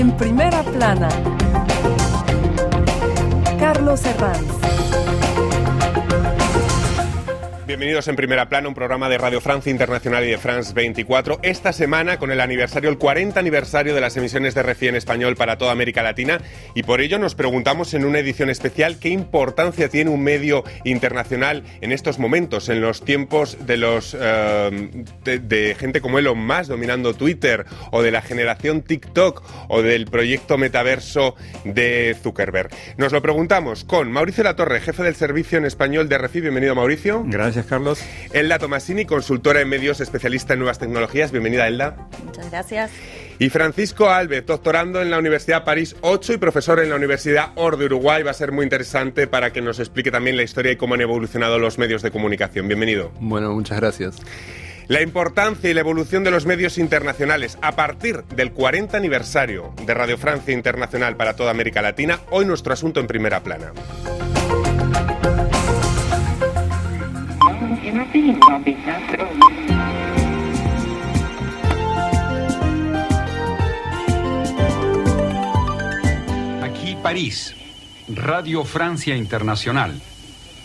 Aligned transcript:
En 0.00 0.10
primera 0.16 0.62
plana, 0.62 1.10
Carlos 3.58 4.02
Herranz. 4.06 4.69
Bienvenidos 7.70 8.08
en 8.08 8.16
Primera 8.16 8.48
Plana, 8.48 8.66
un 8.66 8.74
programa 8.74 9.08
de 9.08 9.16
Radio 9.16 9.40
Francia 9.40 9.70
Internacional 9.70 10.24
y 10.24 10.30
de 10.30 10.38
France 10.38 10.72
24. 10.74 11.38
Esta 11.44 11.72
semana 11.72 12.18
con 12.18 12.32
el 12.32 12.40
aniversario, 12.40 12.90
el 12.90 12.98
40 12.98 13.38
aniversario 13.38 13.94
de 13.94 14.00
las 14.00 14.16
emisiones 14.16 14.56
de 14.56 14.64
RFI 14.64 14.88
en 14.88 14.96
español 14.96 15.36
para 15.36 15.56
toda 15.56 15.70
América 15.70 16.02
Latina 16.02 16.40
y 16.74 16.82
por 16.82 17.00
ello 17.00 17.20
nos 17.20 17.36
preguntamos 17.36 17.94
en 17.94 18.04
una 18.04 18.18
edición 18.18 18.50
especial 18.50 18.98
qué 18.98 19.10
importancia 19.10 19.88
tiene 19.88 20.10
un 20.10 20.20
medio 20.20 20.64
internacional 20.82 21.62
en 21.80 21.92
estos 21.92 22.18
momentos, 22.18 22.68
en 22.70 22.80
los 22.80 23.04
tiempos 23.04 23.56
de 23.64 23.76
los 23.76 24.16
eh, 24.18 25.04
de, 25.22 25.76
gente 25.78 26.00
como 26.00 26.18
Elon 26.18 26.44
Musk 26.44 26.70
dominando 26.70 27.14
Twitter 27.14 27.66
o 27.92 28.02
de 28.02 28.10
la 28.10 28.20
generación 28.20 28.82
TikTok 28.82 29.44
o 29.68 29.80
del 29.80 30.06
proyecto 30.06 30.58
metaverso 30.58 31.36
de 31.62 32.16
Zuckerberg. 32.20 32.70
Nos 32.96 33.12
lo 33.12 33.22
preguntamos 33.22 33.84
con 33.84 34.10
Mauricio 34.10 34.42
Latorre, 34.42 34.80
jefe 34.80 35.04
del 35.04 35.14
servicio 35.14 35.56
en 35.56 35.66
español 35.66 36.08
de 36.08 36.18
RFI. 36.18 36.40
Bienvenido, 36.40 36.74
Mauricio. 36.74 37.22
Gracias. 37.26 37.59
Carlos. 37.66 38.00
Elda 38.32 38.58
Tomasini, 38.58 39.04
consultora 39.04 39.60
en 39.60 39.68
medios, 39.68 40.00
especialista 40.00 40.54
en 40.54 40.60
nuevas 40.60 40.78
tecnologías. 40.78 41.32
Bienvenida, 41.32 41.66
Elda. 41.66 42.08
Muchas 42.24 42.50
gracias. 42.50 42.90
Y 43.38 43.48
Francisco 43.48 44.10
Alves, 44.10 44.44
doctorando 44.44 45.00
en 45.00 45.10
la 45.10 45.18
Universidad 45.18 45.64
París 45.64 45.96
8 46.02 46.34
y 46.34 46.36
profesor 46.36 46.80
en 46.80 46.90
la 46.90 46.96
Universidad 46.96 47.52
OR 47.54 47.78
de 47.78 47.86
Uruguay. 47.86 48.22
Va 48.22 48.32
a 48.32 48.34
ser 48.34 48.52
muy 48.52 48.64
interesante 48.64 49.26
para 49.26 49.52
que 49.52 49.62
nos 49.62 49.78
explique 49.78 50.10
también 50.10 50.36
la 50.36 50.42
historia 50.42 50.72
y 50.72 50.76
cómo 50.76 50.94
han 50.94 51.00
evolucionado 51.00 51.58
los 51.58 51.78
medios 51.78 52.02
de 52.02 52.10
comunicación. 52.10 52.68
Bienvenido. 52.68 53.12
Bueno, 53.18 53.52
muchas 53.52 53.80
gracias. 53.80 54.16
La 54.90 55.02
importancia 55.02 55.70
y 55.70 55.74
la 55.74 55.80
evolución 55.80 56.24
de 56.24 56.32
los 56.32 56.46
medios 56.46 56.76
internacionales 56.76 57.58
a 57.62 57.76
partir 57.76 58.24
del 58.34 58.50
40 58.52 58.96
aniversario 58.96 59.72
de 59.86 59.94
Radio 59.94 60.18
Francia 60.18 60.52
Internacional 60.52 61.16
para 61.16 61.36
toda 61.36 61.52
América 61.52 61.80
Latina, 61.80 62.18
hoy 62.30 62.44
nuestro 62.44 62.72
asunto 62.72 62.98
en 62.98 63.06
primera 63.06 63.40
plana. 63.40 63.72
Aquí 76.62 76.96
París, 77.02 77.54
Radio 78.08 78.64
Francia 78.64 79.16
Internacional. 79.16 80.00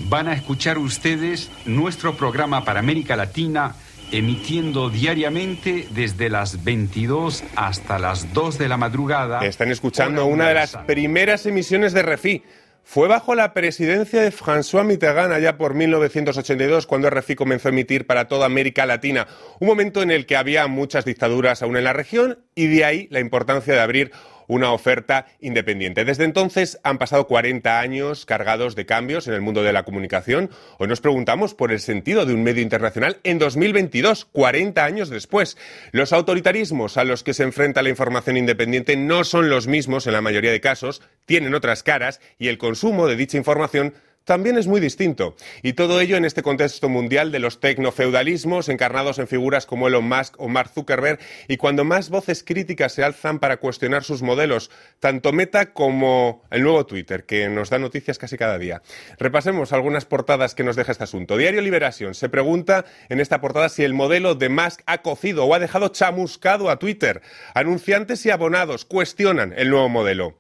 Van 0.09 0.27
a 0.27 0.33
escuchar 0.33 0.79
ustedes 0.79 1.51
nuestro 1.65 2.15
programa 2.15 2.65
para 2.65 2.79
América 2.79 3.15
Latina 3.15 3.75
emitiendo 4.11 4.89
diariamente 4.89 5.87
desde 5.91 6.29
las 6.29 6.63
22 6.63 7.43
hasta 7.55 7.99
las 7.99 8.33
2 8.33 8.57
de 8.57 8.69
la 8.69 8.77
madrugada. 8.77 9.45
Están 9.45 9.71
escuchando 9.71 10.25
una 10.25 10.47
de 10.47 10.55
las 10.55 10.75
primeras 10.87 11.45
emisiones 11.45 11.93
de 11.93 12.01
Refi 12.01 12.43
fue 12.85 13.07
bajo 13.07 13.33
la 13.33 13.53
presidencia 13.53 14.21
de 14.21 14.31
François 14.31 14.85
Mitterrand 14.85 15.33
allá 15.33 15.57
por 15.57 15.73
1982 15.73 16.85
cuando 16.85 17.09
RFI 17.09 17.35
comenzó 17.35 17.67
a 17.67 17.71
emitir 17.71 18.05
para 18.05 18.27
toda 18.27 18.45
América 18.45 18.85
Latina, 18.85 19.27
un 19.59 19.67
momento 19.67 20.03
en 20.03 20.11
el 20.11 20.27
que 20.27 20.37
había 20.37 20.67
muchas 20.67 21.03
dictaduras 21.03 21.63
aún 21.63 21.77
en 21.77 21.83
la 21.83 21.93
región 21.93 22.39
y 22.53 22.67
de 22.67 22.85
ahí 22.85 23.07
la 23.09 23.19
importancia 23.19 23.73
de 23.73 23.81
abrir 23.81 24.11
una 24.47 24.71
oferta 24.71 25.27
independiente. 25.39 26.05
Desde 26.05 26.23
entonces 26.23 26.79
han 26.83 26.97
pasado 26.97 27.27
40 27.27 27.79
años 27.79 28.25
cargados 28.25 28.75
de 28.75 28.85
cambios 28.85 29.27
en 29.27 29.33
el 29.33 29.41
mundo 29.41 29.63
de 29.63 29.73
la 29.73 29.83
comunicación. 29.83 30.49
Hoy 30.77 30.87
nos 30.87 31.01
preguntamos 31.01 31.53
por 31.53 31.71
el 31.71 31.79
sentido 31.79 32.25
de 32.25 32.33
un 32.33 32.43
medio 32.43 32.61
internacional 32.61 33.17
en 33.23 33.39
2022, 33.39 34.25
40 34.25 34.83
años 34.83 35.09
después. 35.09 35.57
Los 35.91 36.13
autoritarismos 36.13 36.97
a 36.97 37.03
los 37.03 37.23
que 37.23 37.33
se 37.33 37.43
enfrenta 37.43 37.81
la 37.81 37.89
información 37.89 38.37
independiente 38.37 38.95
no 38.95 39.23
son 39.23 39.49
los 39.49 39.67
mismos 39.67 40.07
en 40.07 40.13
la 40.13 40.21
mayoría 40.21 40.51
de 40.51 40.61
casos, 40.61 41.01
tienen 41.25 41.55
otras 41.55 41.83
caras 41.83 42.21
y 42.37 42.47
el 42.47 42.57
consumo 42.57 43.07
de 43.07 43.15
dicha 43.15 43.37
información 43.37 43.93
también 44.25 44.57
es 44.57 44.67
muy 44.67 44.81
distinto. 44.81 45.35
Y 45.61 45.73
todo 45.73 46.01
ello 46.01 46.17
en 46.17 46.25
este 46.25 46.41
contexto 46.43 46.89
mundial 46.89 47.31
de 47.31 47.39
los 47.39 47.59
tecnofeudalismos 47.59 48.69
encarnados 48.69 49.19
en 49.19 49.27
figuras 49.27 49.65
como 49.65 49.87
Elon 49.87 50.07
Musk 50.07 50.35
o 50.39 50.49
Mark 50.49 50.71
Zuckerberg 50.73 51.19
y 51.47 51.57
cuando 51.57 51.85
más 51.85 52.09
voces 52.09 52.43
críticas 52.43 52.93
se 52.93 53.03
alzan 53.03 53.39
para 53.39 53.57
cuestionar 53.57 54.03
sus 54.03 54.21
modelos, 54.21 54.71
tanto 54.99 55.31
Meta 55.31 55.73
como 55.73 56.43
el 56.49 56.63
nuevo 56.63 56.85
Twitter, 56.85 57.25
que 57.25 57.47
nos 57.49 57.69
da 57.69 57.79
noticias 57.79 58.17
casi 58.17 58.37
cada 58.37 58.57
día. 58.57 58.81
Repasemos 59.19 59.71
algunas 59.71 60.05
portadas 60.05 60.55
que 60.55 60.63
nos 60.63 60.75
deja 60.75 60.91
este 60.91 61.03
asunto. 61.03 61.37
Diario 61.37 61.61
Liberación 61.61 62.15
se 62.15 62.29
pregunta 62.29 62.85
en 63.09 63.19
esta 63.19 63.41
portada 63.41 63.69
si 63.69 63.83
el 63.83 63.93
modelo 63.93 64.35
de 64.35 64.49
Musk 64.49 64.81
ha 64.87 65.03
cocido 65.03 65.45
o 65.45 65.53
ha 65.53 65.59
dejado 65.59 65.89
chamuscado 65.89 66.69
a 66.69 66.79
Twitter. 66.79 67.21
Anunciantes 67.53 68.25
y 68.25 68.31
abonados 68.31 68.85
cuestionan 68.85 69.53
el 69.55 69.69
nuevo 69.69 69.87
modelo. 69.87 70.35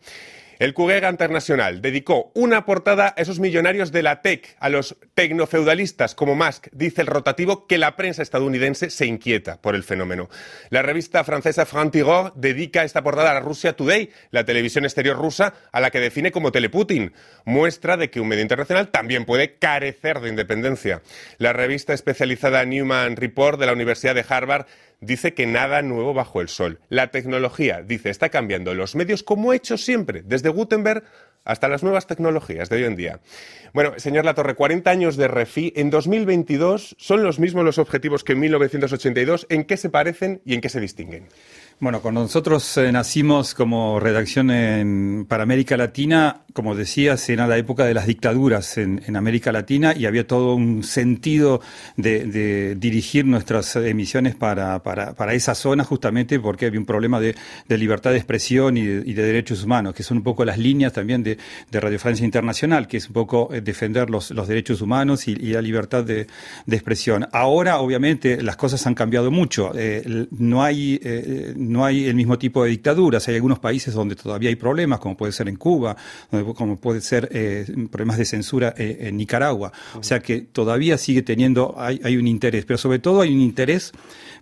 El 0.57 0.73
Cuguega 0.73 1.09
Internacional 1.09 1.81
dedicó 1.81 2.31
una 2.33 2.65
portada 2.65 3.13
a 3.17 3.21
esos 3.21 3.39
millonarios 3.39 3.91
de 3.91 4.03
la 4.03 4.21
tech, 4.21 4.55
a 4.59 4.69
los 4.69 4.95
tecnofeudalistas 5.13 6.15
como 6.15 6.35
Musk. 6.35 6.67
Dice 6.71 7.01
el 7.01 7.07
rotativo 7.07 7.67
que 7.67 7.77
la 7.77 7.97
prensa 7.97 8.21
estadounidense 8.21 8.89
se 8.89 9.05
inquieta 9.05 9.61
por 9.61 9.75
el 9.75 9.83
fenómeno. 9.83 10.29
La 10.69 10.81
revista 10.81 11.25
francesa 11.25 11.65
Franc-Tireur 11.65 12.31
dedica 12.35 12.83
esta 12.83 13.03
portada 13.03 13.31
a 13.31 13.39
Russia 13.41 13.73
Today, 13.73 14.11
la 14.31 14.45
televisión 14.45 14.85
exterior 14.85 15.17
rusa, 15.17 15.53
a 15.73 15.81
la 15.81 15.91
que 15.91 15.99
define 15.99 16.31
como 16.31 16.53
Teleputin. 16.53 17.11
Muestra 17.43 17.97
de 17.97 18.09
que 18.09 18.21
un 18.21 18.29
medio 18.29 18.43
internacional 18.43 18.89
también 18.89 19.25
puede 19.25 19.55
carecer 19.55 20.21
de 20.21 20.29
independencia. 20.29 21.01
La 21.37 21.51
revista 21.51 21.93
especializada 21.93 22.63
Newman 22.63 23.17
Report 23.17 23.59
de 23.59 23.65
la 23.65 23.73
Universidad 23.73 24.15
de 24.15 24.25
Harvard 24.27 24.67
dice 25.01 25.33
que 25.33 25.45
nada 25.45 25.81
nuevo 25.81 26.13
bajo 26.13 26.41
el 26.41 26.49
sol. 26.49 26.79
La 26.89 27.11
tecnología, 27.11 27.81
dice, 27.81 28.09
está 28.09 28.29
cambiando 28.29 28.73
los 28.73 28.95
medios 28.95 29.23
como 29.23 29.51
ha 29.51 29.55
hecho 29.55 29.77
siempre, 29.77 30.23
desde 30.25 30.49
Gutenberg 30.49 31.03
hasta 31.45 31.67
las 31.67 31.83
nuevas 31.83 32.07
tecnologías 32.07 32.69
de 32.69 32.77
hoy 32.77 32.83
en 32.85 32.95
día. 32.95 33.19
Bueno, 33.71 33.93
señor 33.97 34.25
Latorre, 34.25 34.55
40 34.55 34.89
años 34.89 35.15
de 35.15 35.27
REFI. 35.27 35.73
En 35.75 35.91
2022 35.91 36.95
son 36.97 37.23
los 37.23 37.39
mismos 37.39 37.63
los 37.63 37.77
objetivos 37.77 38.23
que 38.23 38.33
en 38.33 38.39
1982. 38.39 39.45
¿En 39.49 39.63
qué 39.63 39.77
se 39.77 39.89
parecen 39.89 40.41
y 40.43 40.55
en 40.55 40.61
qué 40.61 40.69
se 40.69 40.79
distinguen? 40.79 41.27
Bueno, 41.79 42.01
cuando 42.01 42.21
nosotros 42.21 42.77
eh, 42.77 42.91
nacimos 42.91 43.53
como 43.53 43.99
redacción 43.99 44.49
en, 44.49 45.25
para 45.27 45.43
América 45.43 45.77
Latina, 45.77 46.44
como 46.55 46.73
decías, 46.73 47.27
era 47.27 47.47
la 47.47 47.57
época 47.57 47.83
de 47.83 47.93
las 47.93 48.07
dictaduras 48.07 48.77
en, 48.77 49.13
América 49.17 49.51
Latina 49.51 49.93
y 49.93 50.05
había 50.05 50.25
todo 50.25 50.55
un 50.55 50.83
sentido 50.83 51.59
de, 51.97 52.75
dirigir 52.75 53.25
nuestras 53.25 53.75
emisiones 53.75 54.35
para, 54.35 54.81
para, 54.81 55.33
esa 55.33 55.53
zona 55.53 55.83
justamente 55.83 56.39
porque 56.39 56.67
había 56.67 56.79
un 56.79 56.85
problema 56.85 57.19
de, 57.19 57.35
libertad 57.67 58.11
de 58.11 58.17
expresión 58.17 58.77
y, 58.77 58.85
de, 58.85 59.21
derechos 59.21 59.65
humanos, 59.65 59.93
que 59.93 60.03
son 60.03 60.17
un 60.17 60.23
poco 60.23 60.45
las 60.45 60.57
líneas 60.57 60.93
también 60.93 61.23
de, 61.23 61.37
Radio 61.73 61.99
Francia 61.99 62.23
Internacional, 62.23 62.87
que 62.87 62.97
es 62.97 63.07
un 63.07 63.13
poco 63.13 63.53
eh, 63.53 63.59
defender 63.59 64.09
los, 64.09 64.31
los 64.31 64.47
derechos 64.47 64.81
humanos 64.81 65.27
y, 65.27 65.35
la 65.35 65.61
libertad 65.61 66.05
de, 66.05 66.25
expresión. 66.67 67.27
Ahora, 67.33 67.79
obviamente, 67.79 68.41
las 68.41 68.55
cosas 68.55 68.87
han 68.87 68.95
cambiado 68.95 69.29
mucho. 69.29 69.73
Eh, 69.75 70.27
no 70.31 70.63
hay 70.63 71.01
no 71.57 71.83
hay 71.83 72.05
el 72.05 72.15
mismo 72.15 72.37
tipo 72.37 72.63
de 72.63 72.69
dictaduras. 72.69 73.27
Hay 73.27 73.35
algunos 73.35 73.59
países 73.59 73.93
donde 73.93 74.15
todavía 74.15 74.47
hay 74.47 74.55
problemas, 74.55 74.99
como 74.99 75.17
puede 75.17 75.33
ser 75.33 75.49
en 75.49 75.57
Cuba, 75.57 75.97
como 76.53 76.77
puede 76.77 77.01
ser 77.01 77.29
eh, 77.31 77.65
problemas 77.91 78.17
de 78.17 78.25
censura 78.25 78.73
eh, 78.77 78.97
en 79.01 79.17
Nicaragua. 79.17 79.71
O 79.95 80.03
sea 80.03 80.19
que 80.19 80.41
todavía 80.41 80.97
sigue 80.97 81.21
teniendo, 81.21 81.75
hay, 81.77 81.99
hay 82.03 82.17
un 82.17 82.27
interés, 82.27 82.65
pero 82.65 82.77
sobre 82.77 82.99
todo 82.99 83.21
hay 83.21 83.33
un 83.33 83.41
interés 83.41 83.91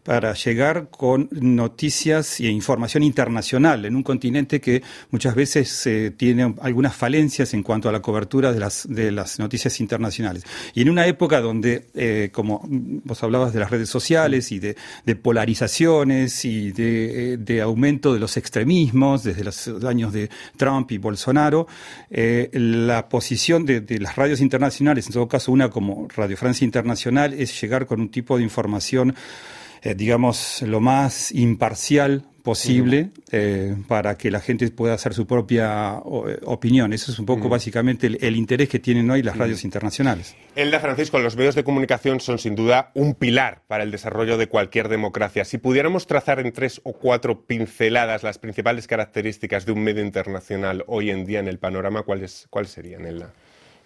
para 0.03 0.33
llegar 0.33 0.89
con 0.89 1.29
noticias 1.31 2.39
e 2.41 2.47
información 2.47 3.03
internacional 3.03 3.85
en 3.85 3.95
un 3.95 4.03
continente 4.03 4.59
que 4.59 4.83
muchas 5.11 5.33
veces 5.33 5.87
eh, 5.87 6.11
tiene 6.15 6.53
algunas 6.61 6.95
falencias 6.95 7.53
en 7.53 7.63
cuanto 7.63 7.87
a 7.87 7.91
la 7.91 8.01
cobertura 8.01 8.51
de 8.51 8.59
las, 8.59 8.85
de 8.89 9.11
las 9.11 9.39
noticias 9.39 9.79
internacionales. 9.79 10.43
Y 10.73 10.81
en 10.81 10.89
una 10.89 11.07
época 11.07 11.39
donde, 11.39 11.87
eh, 11.95 12.29
como 12.33 12.61
vos 12.67 13.23
hablabas 13.23 13.53
de 13.53 13.61
las 13.61 13.71
redes 13.71 13.89
sociales 13.89 14.51
y 14.51 14.59
de, 14.59 14.75
polarizaciones 15.21 16.43
y 16.43 16.71
de, 16.71 17.33
eh, 17.33 17.37
de, 17.37 17.61
aumento 17.61 18.13
de 18.13 18.19
los 18.19 18.35
extremismos 18.35 19.23
desde 19.23 19.43
los 19.43 19.67
años 19.85 20.11
de 20.11 20.29
Trump 20.57 20.91
y 20.91 20.97
Bolsonaro, 20.97 21.67
la 22.09 23.07
posición 23.07 23.65
de, 23.65 23.81
de 23.81 23.99
las 23.99 24.15
radios 24.15 24.41
internacionales, 24.41 25.07
en 25.07 25.13
todo 25.13 25.27
caso 25.27 25.51
una 25.51 25.69
como 25.69 26.07
Radio 26.15 26.35
Francia 26.35 26.65
Internacional, 26.65 27.33
es 27.33 27.59
llegar 27.61 27.85
con 27.85 28.01
un 28.01 28.09
tipo 28.09 28.37
de 28.37 28.43
información 28.43 29.15
eh, 29.83 29.95
digamos, 29.95 30.61
lo 30.61 30.79
más 30.79 31.31
imparcial 31.33 32.23
posible 32.43 33.09
eh, 33.31 33.75
para 33.87 34.17
que 34.17 34.29
la 34.29 34.41
gente 34.41 34.69
pueda 34.69 34.93
hacer 34.93 35.13
su 35.13 35.25
propia 35.25 35.95
eh, 36.27 36.39
opinión. 36.45 36.93
Eso 36.93 37.11
es 37.11 37.19
un 37.19 37.25
poco 37.25 37.47
básicamente 37.49 38.07
el, 38.07 38.35
interés 38.35 38.67
que 38.69 38.79
tienen 38.79 39.09
hoy 39.09 39.23
las 39.23 39.37
radios 39.37 39.63
internacionales. 39.63 40.35
Elda 40.55 40.79
Francisco, 40.79 41.19
los 41.19 41.37
medios 41.37 41.55
de 41.55 41.63
comunicación 41.63 42.19
son 42.19 42.37
sin 42.37 42.55
duda 42.55 42.91
un 42.95 43.15
pilar 43.15 43.61
para 43.67 43.83
el 43.83 43.91
desarrollo 43.91 44.37
de 44.37 44.47
cualquier 44.47 44.89
democracia. 44.89 45.45
Si 45.45 45.57
pudiéramos 45.57 46.05
trazar 46.05 46.39
en 46.41 46.51
tres 46.51 46.81
o 46.83 46.93
cuatro 46.93 47.45
pinceladas 47.45 48.23
las 48.23 48.37
principales 48.37 48.87
características 48.87 49.65
de 49.65 49.71
un 49.71 49.81
medio 49.81 50.03
internacional 50.03 50.83
hoy 50.87 51.09
en 51.09 51.25
día 51.25 51.39
en 51.39 51.47
el 51.47 51.59
panorama, 51.59 52.03
¿cuáles, 52.03 52.47
cuáles 52.49 52.71
serían, 52.71 53.05
Elda? 53.05 53.33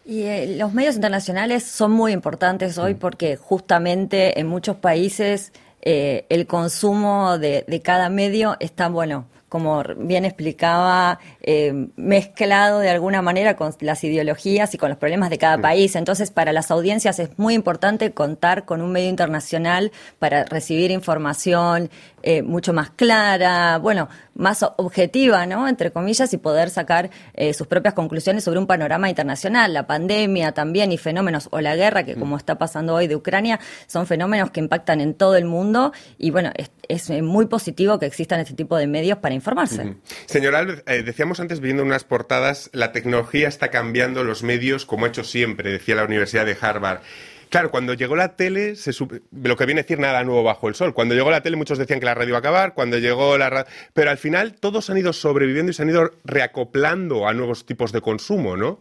Y 0.03 0.55
los 0.55 0.73
medios 0.73 0.95
internacionales 0.95 1.63
son 1.63 1.91
muy 1.91 2.11
importantes 2.11 2.77
hoy 2.77 2.93
mm. 2.95 2.97
porque 2.97 3.35
justamente 3.35 4.39
en 4.39 4.47
muchos 4.47 4.77
países 4.77 5.51
eh, 5.81 6.25
el 6.29 6.47
consumo 6.47 7.37
de, 7.37 7.81
cada 7.83 8.09
medio 8.09 8.57
está, 8.59 8.89
bueno, 8.89 9.27
como 9.49 9.81
bien 9.97 10.25
explicaba, 10.25 11.19
eh, 11.41 11.87
mezclado 11.95 12.79
de 12.79 12.89
alguna 12.89 13.21
manera 13.21 13.55
con 13.55 13.73
las 13.79 14.03
ideologías 14.03 14.73
y 14.73 14.77
con 14.77 14.89
los 14.89 14.97
problemas 14.97 15.29
de 15.29 15.37
cada 15.37 15.57
país. 15.57 15.95
Entonces, 15.95 16.31
para 16.31 16.51
las 16.51 16.69
audiencias 16.71 17.19
es 17.19 17.37
muy 17.37 17.53
importante 17.53 18.11
contar 18.11 18.65
con 18.65 18.81
un 18.81 18.91
medio 18.91 19.09
internacional 19.09 19.91
para 20.19 20.43
recibir 20.43 20.91
información 20.91 21.89
eh, 22.29 22.41
mucho 22.41 22.73
más 22.73 22.89
clara, 22.89 23.77
bueno, 23.77 24.09
más 24.35 24.61
objetiva, 24.75 25.45
¿no? 25.45 25.65
Entre 25.65 25.91
comillas, 25.91 26.33
y 26.33 26.37
poder 26.37 26.69
sacar 26.69 27.09
eh, 27.33 27.53
sus 27.53 27.67
propias 27.67 27.93
conclusiones 27.93 28.43
sobre 28.43 28.59
un 28.59 28.67
panorama 28.67 29.07
internacional. 29.07 29.71
La 29.71 29.87
pandemia 29.87 30.51
también 30.51 30.91
y 30.91 30.97
fenómenos, 30.97 31.47
o 31.51 31.61
la 31.61 31.77
guerra, 31.77 32.03
que 32.03 32.15
como 32.15 32.35
está 32.35 32.57
pasando 32.57 32.95
hoy 32.95 33.07
de 33.07 33.15
Ucrania, 33.15 33.61
son 33.85 34.07
fenómenos 34.07 34.51
que 34.51 34.59
impactan 34.59 34.99
en 34.99 35.13
todo 35.13 35.37
el 35.37 35.45
mundo 35.45 35.93
y 36.17 36.31
bueno, 36.31 36.51
es, 36.57 36.69
es 36.89 37.09
muy 37.21 37.45
positivo 37.45 37.97
que 37.97 38.07
existan 38.07 38.41
este 38.41 38.55
tipo 38.55 38.75
de 38.75 38.87
medios 38.87 39.19
para 39.19 39.33
informarse. 39.33 39.95
Señora 40.25 40.59
Alves, 40.59 40.83
eh, 40.85 41.03
decíamos 41.03 41.39
antes, 41.39 41.61
viendo 41.61 41.83
unas 41.83 42.03
portadas, 42.03 42.69
la 42.73 42.91
tecnología 42.91 43.47
está 43.47 43.69
cambiando 43.69 44.25
los 44.25 44.43
medios 44.43 44.85
como 44.85 45.05
ha 45.05 45.07
hecho 45.07 45.23
siempre, 45.23 45.71
decía 45.71 45.95
la 45.95 46.03
Universidad 46.03 46.45
de 46.45 46.57
Harvard. 46.59 46.99
Claro, 47.49 47.71
cuando 47.71 47.93
llegó 47.93 48.15
la 48.15 48.35
tele, 48.35 48.75
se 48.75 48.91
lo 49.31 49.55
que 49.55 49.65
viene 49.65 49.81
a 49.81 49.83
decir 49.83 49.99
nada 49.99 50.23
nuevo 50.23 50.43
bajo 50.43 50.67
el 50.67 50.75
sol. 50.75 50.93
Cuando 50.93 51.15
llegó 51.15 51.31
la 51.31 51.41
tele, 51.41 51.55
muchos 51.55 51.77
decían 51.77 51.99
que 51.99 52.05
la 52.05 52.13
radio 52.13 52.29
iba 52.29 52.37
a 52.37 52.39
acabar, 52.39 52.73
cuando 52.73 52.97
llegó 52.97 53.37
la 53.37 53.49
radio... 53.49 53.71
Pero 53.93 54.11
al 54.11 54.17
final 54.17 54.53
todos 54.53 54.89
han 54.89 54.97
ido 54.97 55.13
sobreviviendo 55.13 55.71
y 55.71 55.73
se 55.73 55.83
han 55.83 55.89
ido 55.89 56.11
reacoplando 56.25 57.27
a 57.27 57.33
nuevos 57.33 57.65
tipos 57.65 57.91
de 57.91 58.01
consumo, 58.01 58.57
¿no? 58.57 58.79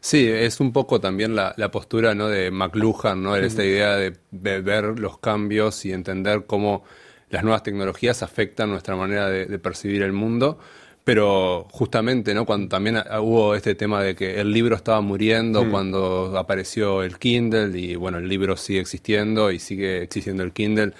Sí, 0.00 0.28
es 0.28 0.58
un 0.58 0.72
poco 0.72 1.00
también 1.00 1.36
la, 1.36 1.54
postura 1.70 2.12
¿no? 2.12 2.28
de 2.28 2.50
McLuhan, 2.50 3.22
¿no? 3.22 3.36
esta 3.36 3.64
idea 3.64 3.94
de, 3.94 4.12
ver 4.30 4.98
los 4.98 5.18
cambios 5.18 5.84
y 5.84 5.92
entender 5.92 6.44
cómo 6.44 6.82
las 7.30 7.44
nuevas 7.44 7.62
tecnologías 7.62 8.24
afectan 8.24 8.68
nuestra 8.68 8.96
manera 8.96 9.28
de, 9.28 9.58
percibir 9.60 10.02
el 10.02 10.12
mundo. 10.12 10.58
Pero 11.04 11.66
justamente, 11.70 12.32
¿no? 12.32 12.46
Cuando 12.46 12.68
también 12.68 13.02
hubo 13.20 13.56
este 13.56 13.74
tema 13.74 14.02
de 14.02 14.14
que 14.14 14.40
el 14.40 14.52
libro 14.52 14.76
estaba 14.76 15.00
muriendo, 15.00 15.68
cuando 15.68 16.38
apareció 16.38 17.02
el 17.02 17.18
Kindle, 17.18 17.76
y 17.76 17.96
bueno, 17.96 18.18
el 18.18 18.28
libro 18.28 18.56
sigue 18.56 18.80
existiendo 18.80 19.50
y 19.50 19.58
sigue 19.58 20.02
existiendo 20.02 20.44
el 20.44 20.52
Kindle 20.52 20.92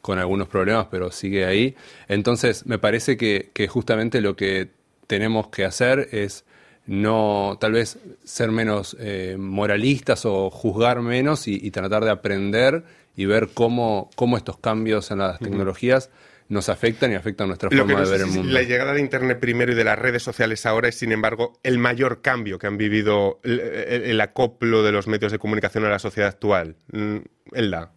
con 0.00 0.18
algunos 0.18 0.48
problemas, 0.48 0.86
pero 0.90 1.12
sigue 1.12 1.44
ahí. 1.44 1.76
Entonces, 2.08 2.64
me 2.64 2.78
parece 2.78 3.18
que, 3.18 3.50
que 3.52 3.68
justamente 3.68 4.22
lo 4.22 4.34
que 4.34 4.70
tenemos 5.06 5.48
que 5.48 5.66
hacer 5.66 6.08
es 6.12 6.44
no 6.86 7.56
tal 7.60 7.72
vez 7.72 7.98
ser 8.24 8.50
menos 8.50 8.96
eh, 8.98 9.36
moralistas 9.38 10.24
o 10.24 10.50
juzgar 10.50 11.02
menos 11.02 11.46
y, 11.46 11.70
tratar 11.70 12.04
de 12.04 12.10
aprender 12.10 12.84
y 13.16 13.26
ver 13.26 13.50
cómo, 13.54 14.10
cómo 14.16 14.36
estos 14.36 14.58
cambios 14.58 15.10
en 15.10 15.18
las 15.18 15.38
tecnologías 15.38 16.10
nos 16.50 16.68
afectan 16.68 17.12
y 17.12 17.14
afectan 17.14 17.46
nuestra 17.46 17.70
forma 17.70 18.02
de 18.02 18.10
ver 18.10 18.20
el 18.22 18.26
mundo. 18.26 18.52
La 18.52 18.62
llegada 18.62 18.92
de 18.92 19.00
Internet 19.00 19.38
primero 19.38 19.70
y 19.72 19.76
de 19.76 19.84
las 19.84 19.98
redes 19.98 20.22
sociales 20.22 20.66
ahora 20.66 20.88
es, 20.88 20.96
sin 20.96 21.12
embargo, 21.12 21.58
el 21.62 21.78
mayor 21.78 22.22
cambio 22.22 22.58
que 22.58 22.66
han 22.66 22.76
vivido 22.76 23.40
el, 23.44 24.20
acoplo 24.20 24.82
de 24.82 24.90
los 24.90 25.06
medios 25.06 25.30
de 25.30 25.38
comunicación 25.38 25.84
a 25.84 25.88
la 25.88 26.00
sociedad 26.00 26.28
actual. 26.28 26.76
Mm, 26.90 27.18
Elda. 27.52 27.92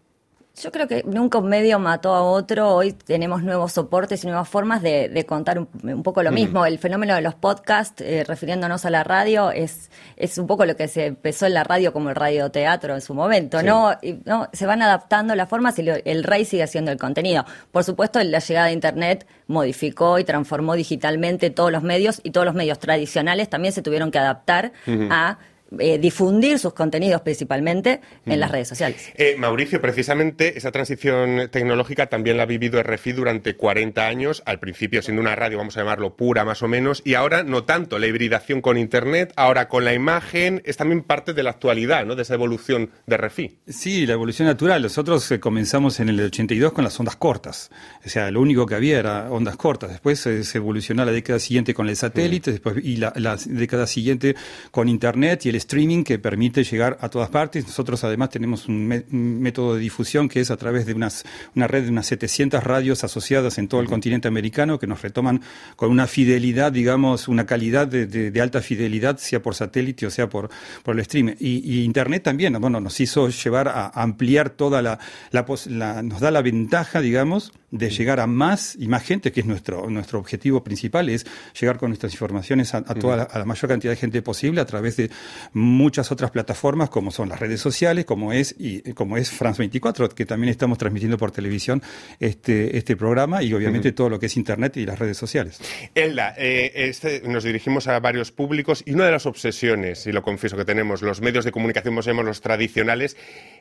Yo 0.61 0.71
creo 0.71 0.87
que 0.87 1.03
nunca 1.03 1.39
un 1.39 1.49
medio 1.49 1.79
mató 1.79 2.13
a 2.13 2.21
otro. 2.21 2.75
Hoy 2.75 2.91
tenemos 2.93 3.41
nuevos 3.41 3.71
soportes 3.71 4.23
y 4.23 4.27
nuevas 4.27 4.47
formas 4.47 4.83
de, 4.83 5.25
contar 5.27 5.57
un, 5.57 6.03
poco 6.03 6.21
lo 6.21 6.31
mismo. 6.31 6.63
El 6.67 6.77
fenómeno 6.77 7.15
de 7.15 7.21
los 7.21 7.33
podcasts, 7.33 8.01
eh, 8.01 8.23
refiriéndonos 8.23 8.85
a 8.85 8.91
la 8.91 9.03
radio, 9.03 9.49
es, 9.49 9.89
es 10.15 10.37
un 10.37 10.45
poco 10.45 10.67
lo 10.67 10.75
que 10.75 10.87
se 10.87 11.07
empezó 11.07 11.47
en 11.47 11.55
la 11.55 11.63
radio 11.63 11.91
como 11.91 12.09
el 12.09 12.15
radioteatro 12.15 12.93
en 12.93 13.01
su 13.01 13.15
momento. 13.15 13.63
¿no? 13.63 13.97
¿no? 14.25 14.47
Se 14.53 14.67
van 14.67 14.83
adaptando 14.83 15.33
las 15.33 15.49
formas 15.49 15.79
y 15.79 15.89
el 15.89 16.23
rey 16.23 16.45
sigue 16.45 16.61
haciendo 16.61 16.91
el 16.91 16.99
contenido. 16.99 17.45
Por 17.71 17.83
supuesto, 17.83 18.23
la 18.23 18.37
llegada 18.37 18.67
de 18.67 18.73
Internet 18.73 19.25
modificó 19.47 20.19
y 20.19 20.23
transformó 20.23 20.75
digitalmente 20.75 21.49
todos 21.49 21.71
los 21.71 21.81
medios 21.81 22.21
y 22.23 22.29
todos 22.29 22.45
los 22.45 22.53
medios 22.53 22.77
tradicionales 22.77 23.49
también 23.49 23.73
se 23.73 23.81
tuvieron 23.81 24.11
que 24.11 24.19
adaptar 24.19 24.71
a 25.09 25.39
eh, 25.79 25.97
difundir 25.97 26.59
sus 26.59 26.73
contenidos 26.73 27.21
principalmente 27.21 28.01
en 28.25 28.39
las 28.39 28.51
redes 28.51 28.67
sociales. 28.67 29.11
Eh, 29.15 29.35
Mauricio, 29.37 29.81
precisamente 29.81 30.57
esa 30.57 30.71
transición 30.71 31.49
tecnológica 31.51 32.07
también 32.07 32.37
la 32.37 32.43
ha 32.43 32.45
vivido 32.45 32.81
RFI 32.81 33.13
durante 33.13 33.55
40 33.55 34.05
años, 34.05 34.43
al 34.45 34.59
principio 34.59 35.01
siendo 35.01 35.21
una 35.21 35.35
radio, 35.35 35.57
vamos 35.57 35.77
a 35.77 35.81
llamarlo 35.81 36.15
pura 36.15 36.45
más 36.45 36.63
o 36.63 36.67
menos, 36.67 37.01
y 37.05 37.15
ahora 37.15 37.43
no 37.43 37.63
tanto, 37.63 37.99
la 37.99 38.07
hibridación 38.07 38.61
con 38.61 38.77
Internet, 38.77 39.33
ahora 39.35 39.67
con 39.67 39.85
la 39.85 39.93
imagen, 39.93 40.61
es 40.65 40.77
también 40.77 41.03
parte 41.03 41.33
de 41.33 41.43
la 41.43 41.51
actualidad, 41.51 42.05
¿no? 42.05 42.15
de 42.15 42.23
esa 42.23 42.33
evolución 42.33 42.91
de 43.05 43.17
RFI. 43.17 43.57
Sí, 43.67 44.05
la 44.05 44.13
evolución 44.13 44.47
natural. 44.47 44.81
Nosotros 44.81 45.29
eh, 45.31 45.39
comenzamos 45.39 45.99
en 45.99 46.09
el 46.09 46.19
82 46.19 46.73
con 46.73 46.83
las 46.83 46.99
ondas 46.99 47.15
cortas, 47.15 47.71
o 48.05 48.09
sea, 48.09 48.31
lo 48.31 48.41
único 48.41 48.65
que 48.65 48.75
había 48.75 48.99
era 48.99 49.31
ondas 49.31 49.55
cortas, 49.55 49.91
después 49.91 50.19
se 50.19 50.57
evolucionó 50.57 51.05
la 51.05 51.11
década 51.11 51.39
siguiente 51.39 51.73
con 51.73 51.89
el 51.89 51.95
satélite, 51.95 52.51
después 52.51 52.77
y 52.83 52.97
la, 52.97 53.13
la 53.15 53.37
década 53.45 53.87
siguiente 53.87 54.35
con 54.71 54.89
Internet 54.89 55.45
y 55.45 55.49
el 55.49 55.55
streaming 55.63 56.03
que 56.03 56.19
permite 56.19 56.63
llegar 56.63 56.97
a 57.01 57.09
todas 57.09 57.29
partes. 57.29 57.65
Nosotros 57.65 58.03
además 58.03 58.29
tenemos 58.29 58.67
un, 58.67 58.87
método 59.13 59.75
de 59.75 59.81
difusión 59.81 60.29
que 60.29 60.39
es 60.39 60.51
a 60.51 60.57
través 60.57 60.85
de 60.85 60.93
unas, 60.93 61.23
una 61.55 61.67
red 61.67 61.83
de 61.83 61.89
unas 61.89 62.05
700 62.07 62.63
radios 62.63 63.03
asociadas 63.03 63.57
en 63.57 63.67
todo 63.67 63.81
el 63.81 63.87
continente 63.87 64.27
americano 64.27 64.79
que 64.79 64.87
nos 64.87 65.01
retoman 65.01 65.41
con 65.75 65.89
una 65.89 66.07
fidelidad, 66.07 66.71
digamos, 66.71 67.27
una 67.27 67.45
calidad 67.45 67.87
de, 67.87 68.41
alta 68.41 68.61
fidelidad, 68.61 69.17
sea 69.17 69.41
por 69.41 69.55
satélite 69.55 70.05
o 70.05 70.11
sea 70.11 70.29
por, 70.29 70.49
por 70.83 70.95
el 70.95 71.01
streaming. 71.01 71.35
Y, 71.39 71.83
Internet 71.83 72.23
también, 72.23 72.53
bueno, 72.59 72.79
nos 72.79 72.99
hizo 72.99 73.29
llevar 73.29 73.67
a, 73.67 73.87
ampliar 73.89 74.49
toda 74.49 74.81
la, 74.81 74.99
la, 75.31 76.03
nos 76.03 76.19
da 76.19 76.31
la 76.31 76.41
ventaja, 76.41 77.01
digamos, 77.01 77.51
de 77.71 77.89
llegar 77.89 78.19
a 78.19 78.27
más 78.27 78.75
y 78.77 78.87
más 78.87 79.03
gente, 79.03 79.31
que 79.31 79.39
es 79.39 79.45
nuestro, 79.45 79.89
nuestro 79.89 80.19
objetivo 80.19 80.63
principal, 80.63 81.09
es 81.09 81.25
llegar 81.59 81.77
con 81.77 81.89
nuestras 81.89 82.13
informaciones 82.13 82.73
a, 82.75 82.83
toda 82.83 83.17
la, 83.17 83.23
a 83.23 83.39
la 83.39 83.45
mayor 83.45 83.67
cantidad 83.69 83.91
de 83.91 83.97
gente 83.97 84.21
posible 84.21 84.61
a 84.61 84.65
través 84.65 84.97
de 84.97 85.09
muchas 85.53 86.11
otras 86.11 86.31
plataformas 86.31 86.89
como 86.89 87.11
son 87.11 87.29
las 87.29 87.39
redes 87.39 87.61
sociales, 87.61 88.05
como 88.05 88.33
es 88.33 88.55
y 88.57 88.81
como 88.93 89.17
es 89.17 89.31
France 89.31 89.59
24, 89.59 90.09
que 90.09 90.25
también 90.25 90.49
estamos 90.49 90.77
transmitiendo 90.77 91.17
por 91.17 91.31
televisión 91.31 91.81
este 92.19 92.77
este 92.77 92.95
programa 92.95 93.41
y 93.43 93.53
obviamente 93.53 93.91
todo 93.91 94.09
lo 94.09 94.19
que 94.19 94.25
es 94.25 94.37
internet 94.37 94.77
y 94.77 94.85
las 94.85 94.99
redes 94.99 95.17
sociales. 95.17 95.59
Elda, 95.95 96.33
eh, 96.37 96.71
este, 96.75 97.21
nos 97.27 97.43
dirigimos 97.43 97.87
a 97.87 97.99
varios 97.99 98.31
públicos 98.31 98.83
y 98.85 98.93
una 98.93 99.05
de 99.05 99.11
las 99.11 99.25
obsesiones, 99.25 100.05
y 100.07 100.11
lo 100.11 100.21
confieso 100.21 100.57
que 100.57 100.65
tenemos 100.65 101.01
los 101.01 101.21
medios 101.21 101.45
de 101.45 101.51
comunicación, 101.51 101.93
llamamos 102.01 102.25
los 102.25 102.41
tradicionales, 102.41 103.17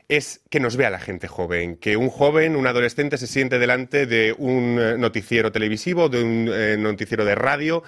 es 0.09 0.41
que 0.49 0.59
nos 0.59 0.75
vea 0.75 0.89
la 0.89 0.99
gente 0.99 1.27
joven, 1.27 1.77
que 1.77 1.97
un 1.97 2.09
joven, 2.09 2.55
un 2.55 2.67
adolescente 2.67 3.17
se 3.17 3.27
siente 3.27 3.59
delante 3.59 4.05
de 4.05 4.33
un 4.37 4.77
eh, 4.79 4.97
noticiero 4.97 5.51
televisivo, 5.51 6.09
de 6.09 6.23
un 6.23 6.49
eh, 6.51 6.75
noticiero 6.77 7.25
de 7.25 7.35
radio 7.35 7.83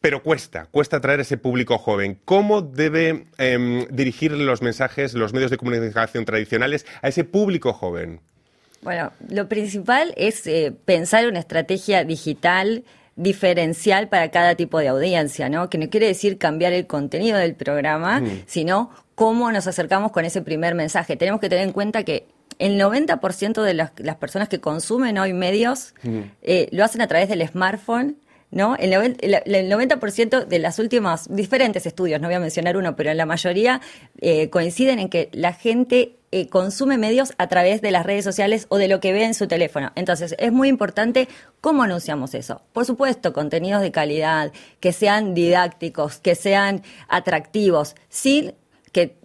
pero 0.00 0.22
cuesta, 0.22 0.66
cuesta 0.66 0.98
atraer 0.98 1.20
a 1.20 1.22
ese 1.22 1.38
público 1.38 1.78
joven. 1.78 2.20
¿Cómo 2.24 2.62
debe 2.62 3.26
em, 3.38 3.86
dirigir 3.90 4.32
los 4.32 4.62
mensajes, 4.62 5.14
los 5.14 5.32
medios 5.32 5.50
de 5.50 5.56
comunicación 5.56 6.24
tradicionales 6.24 6.86
a 7.02 7.08
ese 7.08 7.24
público 7.24 7.72
joven? 7.72 8.20
Bueno, 8.82 9.12
lo 9.28 9.48
principal 9.48 10.14
es 10.16 10.46
eh, 10.46 10.72
pensar 10.84 11.26
una 11.26 11.40
estrategia 11.40 12.04
digital 12.04 12.84
diferencial 13.16 14.08
para 14.08 14.30
cada 14.30 14.54
tipo 14.54 14.78
de 14.78 14.86
audiencia, 14.86 15.48
¿no? 15.48 15.68
Que 15.68 15.78
no 15.78 15.90
quiere 15.90 16.06
decir 16.06 16.38
cambiar 16.38 16.72
el 16.72 16.86
contenido 16.86 17.36
del 17.36 17.56
programa, 17.56 18.22
sino 18.46 18.90
cómo 19.16 19.50
nos 19.50 19.66
acercamos 19.66 20.12
con 20.12 20.24
ese 20.24 20.40
primer 20.42 20.76
mensaje. 20.76 21.16
Tenemos 21.16 21.40
que 21.40 21.48
tener 21.48 21.66
en 21.66 21.72
cuenta 21.72 22.04
que 22.04 22.28
el 22.60 22.80
90% 22.80 23.62
de 23.62 23.74
las, 23.74 24.16
personas 24.18 24.48
que 24.48 24.60
consumen 24.60 25.18
hoy 25.18 25.32
medios 25.32 25.94
eh, 26.42 26.68
lo 26.70 26.84
hacen 26.84 27.00
a 27.00 27.08
través 27.08 27.28
del 27.28 27.46
smartphone 27.48 28.16
¿no? 28.50 28.76
El, 28.76 28.92
90% 28.92 30.46
de 30.46 30.58
las 30.58 30.78
últimas 30.78 31.34
diferentes 31.34 31.86
estudios, 31.86 32.20
no 32.20 32.28
voy 32.28 32.34
a 32.34 32.40
mencionar 32.40 32.76
uno, 32.76 32.96
pero 32.96 33.10
en 33.10 33.16
la 33.16 33.26
mayoría 33.26 33.80
eh, 34.20 34.50
coinciden 34.50 34.98
en 34.98 35.08
que 35.08 35.28
la 35.32 35.52
gente 35.52 36.16
eh, 36.30 36.48
consume 36.48 36.98
medios 36.98 37.32
a 37.38 37.46
través 37.46 37.80
de 37.80 37.90
las 37.90 38.04
redes 38.04 38.24
sociales 38.24 38.66
o 38.68 38.76
de 38.76 38.88
lo 38.88 39.00
que 39.00 39.12
ve 39.12 39.24
en 39.24 39.34
su 39.34 39.48
teléfono. 39.48 39.92
Entonces, 39.94 40.34
es 40.38 40.52
muy 40.52 40.68
importante 40.68 41.28
cómo 41.60 41.82
anunciamos 41.82 42.34
eso. 42.34 42.62
Por 42.72 42.84
supuesto, 42.84 43.32
contenidos 43.32 43.80
de 43.80 43.92
calidad, 43.92 44.52
que 44.80 44.92
sean 44.92 45.34
didácticos, 45.34 46.18
que 46.18 46.34
sean 46.34 46.82
atractivos, 47.08 47.96
sin 48.10 48.54
que 48.92 49.16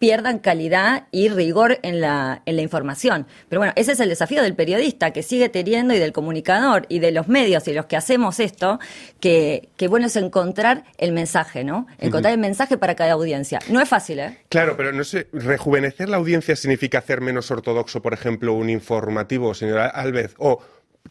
pierdan 0.00 0.38
calidad 0.38 1.06
y 1.10 1.28
rigor 1.28 1.78
en 1.82 2.00
la, 2.00 2.40
en 2.46 2.56
la 2.56 2.62
información. 2.62 3.26
Pero 3.50 3.60
bueno, 3.60 3.74
ese 3.76 3.92
es 3.92 4.00
el 4.00 4.08
desafío 4.08 4.42
del 4.42 4.54
periodista 4.56 5.12
que 5.12 5.22
sigue 5.22 5.50
teniendo 5.50 5.92
y 5.94 5.98
del 5.98 6.12
comunicador 6.12 6.86
y 6.88 7.00
de 7.00 7.12
los 7.12 7.28
medios 7.28 7.68
y 7.68 7.74
los 7.74 7.84
que 7.84 7.98
hacemos 7.98 8.40
esto, 8.40 8.80
que, 9.20 9.68
que 9.76 9.88
bueno 9.88 10.06
es 10.06 10.16
encontrar 10.16 10.84
el 10.96 11.12
mensaje, 11.12 11.64
¿no? 11.64 11.86
Encontrar 11.98 12.32
el 12.32 12.40
mensaje 12.40 12.78
para 12.78 12.96
cada 12.96 13.12
audiencia. 13.12 13.58
No 13.68 13.78
es 13.78 13.90
fácil, 13.90 14.20
¿eh? 14.20 14.38
Claro, 14.48 14.74
pero 14.74 14.90
no 14.90 15.04
sé, 15.04 15.28
rejuvenecer 15.34 16.08
la 16.08 16.16
audiencia 16.16 16.56
significa 16.56 16.98
hacer 16.98 17.20
menos 17.20 17.50
ortodoxo, 17.50 18.00
por 18.00 18.14
ejemplo, 18.14 18.54
un 18.54 18.70
informativo, 18.70 19.52
señora 19.52 19.86
Alves, 19.86 20.34
o 20.38 20.60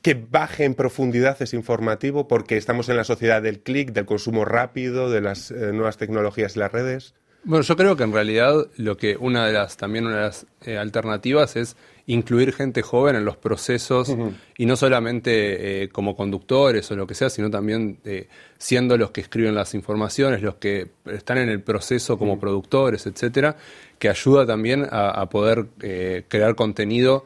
que 0.01 0.15
baje 0.15 0.63
en 0.63 0.73
profundidad 0.73 1.39
ese 1.39 1.55
informativo 1.55 2.27
porque 2.27 2.57
estamos 2.57 2.89
en 2.89 2.97
la 2.97 3.03
sociedad 3.03 3.43
del 3.43 3.59
clic, 3.59 3.91
del 3.91 4.07
consumo 4.07 4.45
rápido, 4.45 5.11
de 5.11 5.21
las 5.21 5.51
eh, 5.51 5.73
nuevas 5.73 5.97
tecnologías 5.97 6.55
y 6.55 6.59
las 6.59 6.71
redes. 6.71 7.13
Bueno, 7.43 7.63
yo 7.63 7.75
creo 7.75 7.95
que 7.95 8.03
en 8.03 8.13
realidad 8.13 8.67
lo 8.77 8.97
que 8.97 9.15
una 9.17 9.45
de 9.47 9.53
las 9.53 9.77
también 9.77 10.05
una 10.05 10.17
de 10.17 10.21
las 10.23 10.45
eh, 10.61 10.77
alternativas 10.77 11.55
es 11.55 11.75
incluir 12.09 12.53
gente 12.53 12.81
joven 12.81 13.15
en 13.15 13.23
los 13.23 13.37
procesos 13.37 14.15
y 14.57 14.65
no 14.65 14.75
solamente 14.75 15.83
eh, 15.83 15.89
como 15.89 16.15
conductores 16.15 16.89
o 16.89 16.95
lo 16.95 17.05
que 17.05 17.13
sea, 17.13 17.29
sino 17.29 17.51
también 17.51 17.99
eh, 18.03 18.27
siendo 18.57 18.97
los 18.97 19.11
que 19.11 19.21
escriben 19.21 19.53
las 19.53 19.75
informaciones, 19.75 20.41
los 20.41 20.55
que 20.55 20.87
están 21.05 21.37
en 21.37 21.49
el 21.49 21.61
proceso 21.61 22.17
como 22.17 22.39
productores, 22.39 23.05
etcétera, 23.05 23.57
que 23.99 24.09
ayuda 24.09 24.47
también 24.47 24.87
a, 24.89 25.11
a 25.11 25.29
poder 25.29 25.67
eh, 25.81 26.23
crear 26.27 26.55
contenido 26.55 27.25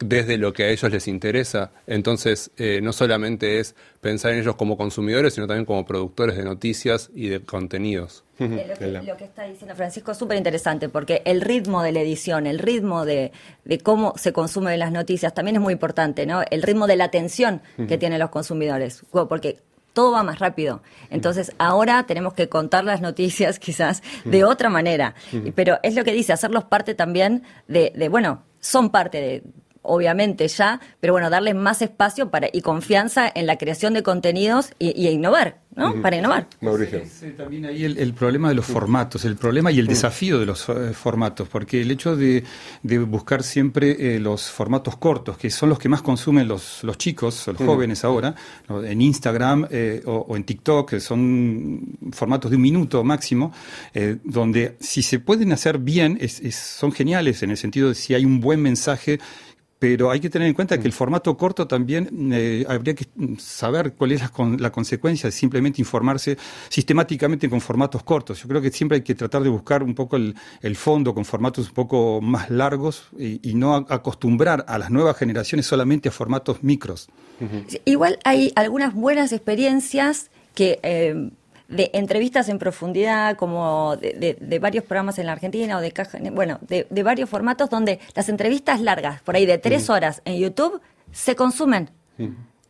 desde 0.00 0.38
lo 0.38 0.52
que 0.52 0.64
a 0.64 0.68
ellos 0.70 0.90
les 0.90 1.06
interesa. 1.06 1.70
Entonces, 1.86 2.50
eh, 2.56 2.80
no 2.82 2.92
solamente 2.92 3.60
es 3.60 3.76
pensar 4.00 4.32
en 4.32 4.40
ellos 4.40 4.56
como 4.56 4.76
consumidores, 4.76 5.34
sino 5.34 5.46
también 5.46 5.64
como 5.64 5.84
productores 5.84 6.36
de 6.36 6.44
noticias 6.44 7.10
y 7.14 7.28
de 7.28 7.40
contenidos. 7.40 8.24
Eh, 8.40 8.66
lo, 8.68 8.74
que, 8.74 9.06
lo 9.06 9.16
que 9.16 9.24
está 9.24 9.44
diciendo 9.44 9.74
Francisco 9.74 10.12
es 10.12 10.18
súper 10.18 10.36
interesante 10.36 10.88
porque 10.88 11.22
el 11.24 11.40
ritmo 11.40 11.82
de 11.82 11.92
la 11.92 12.00
edición, 12.00 12.46
el 12.46 12.58
ritmo 12.60 13.04
de, 13.04 13.32
de 13.64 13.78
cómo 13.78 14.14
se 14.16 14.32
consumen 14.32 14.78
las 14.78 14.92
noticias 14.92 15.34
también 15.34 15.56
es 15.56 15.62
muy 15.62 15.72
importante, 15.72 16.24
¿no? 16.26 16.42
El 16.50 16.62
ritmo 16.62 16.86
de 16.86 16.96
la 16.96 17.04
atención 17.04 17.62
que 17.88 17.98
tienen 17.98 18.18
los 18.18 18.30
consumidores, 18.30 19.04
porque 19.28 19.58
todo 19.92 20.12
va 20.12 20.22
más 20.22 20.38
rápido. 20.38 20.82
Entonces, 21.10 21.52
ahora 21.58 22.04
tenemos 22.06 22.34
que 22.34 22.48
contar 22.48 22.84
las 22.84 23.00
noticias 23.00 23.58
quizás 23.60 24.02
de 24.24 24.44
otra 24.44 24.68
manera. 24.68 25.14
Pero 25.54 25.78
es 25.82 25.94
lo 25.94 26.04
que 26.04 26.12
dice, 26.12 26.32
hacerlos 26.32 26.64
parte 26.64 26.94
también 26.94 27.42
de, 27.66 27.92
de 27.96 28.08
bueno, 28.08 28.44
son 28.60 28.90
parte 28.90 29.20
de, 29.20 29.42
obviamente 29.82 30.46
ya, 30.48 30.80
pero 31.00 31.12
bueno, 31.12 31.30
darles 31.30 31.54
más 31.54 31.82
espacio 31.82 32.30
para 32.30 32.48
y 32.52 32.60
confianza 32.62 33.30
en 33.34 33.46
la 33.46 33.56
creación 33.56 33.94
de 33.94 34.02
contenidos 34.02 34.72
y, 34.78 34.90
y 35.00 35.08
innovar, 35.08 35.58
¿no? 35.76 36.00
Para 36.02 36.16
innovar. 36.16 36.46
Mauricio. 36.60 36.98
Es 36.98 37.22
eh, 37.22 37.30
también 37.36 37.64
ahí 37.66 37.84
el, 37.84 37.98
el 37.98 38.12
problema 38.14 38.48
de 38.48 38.54
los 38.54 38.66
formatos, 38.66 39.24
el 39.24 39.36
problema 39.36 39.70
y 39.72 39.78
el 39.78 39.86
desafío 39.86 40.38
de 40.38 40.46
los 40.46 40.68
eh, 40.68 40.92
formatos, 40.92 41.48
porque 41.48 41.80
el 41.80 41.90
hecho 41.90 42.16
de, 42.16 42.44
de 42.82 42.98
buscar 42.98 43.42
siempre 43.42 44.16
eh, 44.16 44.18
los 44.18 44.50
formatos 44.50 44.96
cortos, 44.96 45.38
que 45.38 45.50
son 45.50 45.68
los 45.68 45.78
que 45.78 45.88
más 45.88 46.02
consumen 46.02 46.48
los, 46.48 46.82
los 46.84 46.98
chicos, 46.98 47.46
los 47.46 47.56
jóvenes 47.58 48.04
ahora, 48.04 48.34
¿no? 48.68 48.82
en 48.84 49.00
Instagram 49.00 49.66
eh, 49.70 50.02
o, 50.06 50.26
o 50.28 50.36
en 50.36 50.44
TikTok, 50.44 50.90
que 50.90 51.00
son 51.00 51.96
formatos 52.12 52.50
de 52.50 52.56
un 52.56 52.62
minuto 52.62 53.04
máximo, 53.04 53.52
eh, 53.94 54.16
donde 54.24 54.76
si 54.80 55.02
se 55.02 55.18
pueden 55.20 55.52
hacer 55.52 55.78
bien, 55.78 56.18
es- 56.20 56.40
es- 56.40 56.56
son 56.56 56.92
geniales 56.92 57.42
en 57.42 57.50
el 57.50 57.56
sentido 57.56 57.88
de 57.90 57.94
si 57.94 58.14
hay 58.14 58.24
un 58.24 58.40
buen 58.40 58.60
mensaje 58.60 59.18
pero 59.78 60.10
hay 60.10 60.18
que 60.20 60.28
tener 60.28 60.48
en 60.48 60.54
cuenta 60.54 60.78
que 60.78 60.86
el 60.86 60.92
formato 60.92 61.36
corto 61.36 61.68
también 61.68 62.30
eh, 62.32 62.64
habría 62.68 62.94
que 62.94 63.06
saber 63.38 63.92
cuál 63.94 64.12
es 64.12 64.20
la, 64.22 64.28
con- 64.28 64.60
la 64.60 64.70
consecuencia 64.72 65.28
de 65.28 65.32
simplemente 65.32 65.80
informarse 65.80 66.36
sistemáticamente 66.68 67.48
con 67.48 67.60
formatos 67.60 68.02
cortos. 68.02 68.42
Yo 68.42 68.48
creo 68.48 68.60
que 68.60 68.70
siempre 68.70 68.96
hay 68.96 69.02
que 69.02 69.14
tratar 69.14 69.42
de 69.42 69.48
buscar 69.48 69.82
un 69.82 69.94
poco 69.94 70.16
el, 70.16 70.34
el 70.62 70.76
fondo 70.76 71.14
con 71.14 71.24
formatos 71.24 71.68
un 71.68 71.74
poco 71.74 72.20
más 72.20 72.50
largos 72.50 73.08
y, 73.18 73.40
y 73.48 73.54
no 73.54 73.74
a- 73.76 73.86
acostumbrar 73.88 74.64
a 74.68 74.78
las 74.78 74.90
nuevas 74.90 75.16
generaciones 75.16 75.66
solamente 75.66 76.08
a 76.08 76.12
formatos 76.12 76.62
micros. 76.62 77.08
Igual 77.84 78.18
hay 78.24 78.52
algunas 78.56 78.94
buenas 78.94 79.32
experiencias 79.32 80.30
que 80.54 80.80
eh, 80.82 81.30
de 81.68 81.90
entrevistas 81.92 82.48
en 82.48 82.58
profundidad, 82.58 83.36
como 83.36 83.96
de, 83.96 84.12
de- 84.14 84.38
de 84.40 84.58
varios 84.58 84.84
programas 84.84 85.18
en 85.18 85.26
la 85.26 85.32
Argentina 85.32 85.76
o 85.76 85.80
de 85.80 85.92
caja, 85.92 86.18
bueno, 86.32 86.58
de, 86.62 86.86
de 86.88 87.02
varios 87.02 87.28
formatos 87.28 87.68
donde 87.68 88.00
las 88.14 88.28
entrevistas 88.30 88.80
largas, 88.80 89.20
por 89.22 89.36
ahí 89.36 89.44
de 89.46 89.58
tres 89.58 89.90
horas 89.90 90.22
en 90.24 90.38
YouTube, 90.38 90.80
se 91.12 91.36
consumen, 91.36 91.90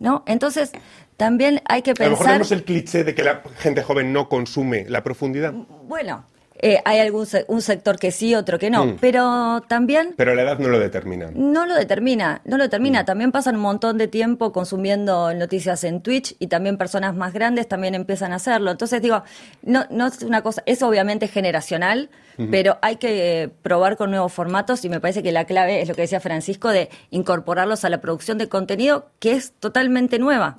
¿no? 0.01 0.25
Entonces 0.27 0.73
también 1.17 1.61
hay 1.69 1.83
que 1.83 1.93
A 1.93 1.95
lo 1.95 2.11
mejor 2.11 2.19
pensar, 2.19 2.33
vemos 2.35 2.53
el 2.53 2.65
cliché 2.65 3.05
de 3.05 3.15
que 3.15 3.23
la 3.23 3.43
gente 3.59 3.83
joven 3.83 4.13
no 4.13 4.29
consume 4.29 4.85
la 4.89 5.03
profundidad, 5.05 5.53
bueno, 5.87 6.25
eh, 6.61 6.81
hay 6.85 6.99
algún 7.01 7.27
se- 7.27 7.45
un 7.49 7.63
sector 7.63 7.99
que 7.99 8.11
sí, 8.11 8.35
otro 8.35 8.59
que 8.59 8.71
no, 8.71 8.87
Mm. 8.87 8.97
pero 9.01 9.63
también 9.69 10.15
pero 10.17 10.35
la 10.35 10.43
edad 10.43 10.59
no 10.59 10.69
lo 10.69 10.79
determina. 10.79 11.31
No 11.35 11.67
lo 11.67 11.75
determina, 11.75 12.41
no 12.45 12.57
lo 12.57 12.65
Mm. 12.65 12.67
determina. 12.67 13.05
También 13.05 13.33
pasan 13.33 13.57
un 13.57 13.63
montón 13.63 13.99
de 13.99 14.09
tiempo 14.09 14.53
consumiendo 14.53 15.33
noticias 15.35 15.85
en 15.85 16.01
Twitch 16.03 16.35
y 16.39 16.49
también 16.49 16.77
personas 16.79 17.15
más 17.17 17.33
grandes 17.33 17.69
también 17.69 17.95
empiezan 17.95 18.33
a 18.33 18.37
hacerlo. 18.37 18.71
Entonces 18.71 19.01
digo, 19.03 19.23
no, 19.63 19.85
no 19.91 20.07
es 20.07 20.23
una 20.23 20.43
cosa, 20.43 20.63
es 20.67 20.83
obviamente 20.83 21.29
generacional, 21.29 22.11
pero 22.51 22.79
hay 22.83 22.97
que 22.97 23.43
eh, 23.43 23.49
probar 23.49 23.97
con 23.97 24.11
nuevos 24.11 24.33
formatos 24.33 24.85
y 24.85 24.89
me 24.89 25.01
parece 25.01 25.23
que 25.25 25.33
la 25.33 25.45
clave 25.45 25.83
es 25.83 25.89
lo 25.89 25.95
que 25.97 26.03
decía 26.03 26.21
Francisco 26.21 26.69
de 26.69 26.89
incorporarlos 27.11 27.85
a 27.85 27.89
la 27.89 28.01
producción 28.01 28.39
de 28.39 28.49
contenido 28.49 29.11
que 29.19 29.33
es 29.33 29.53
totalmente 29.59 30.19
nueva. 30.21 30.59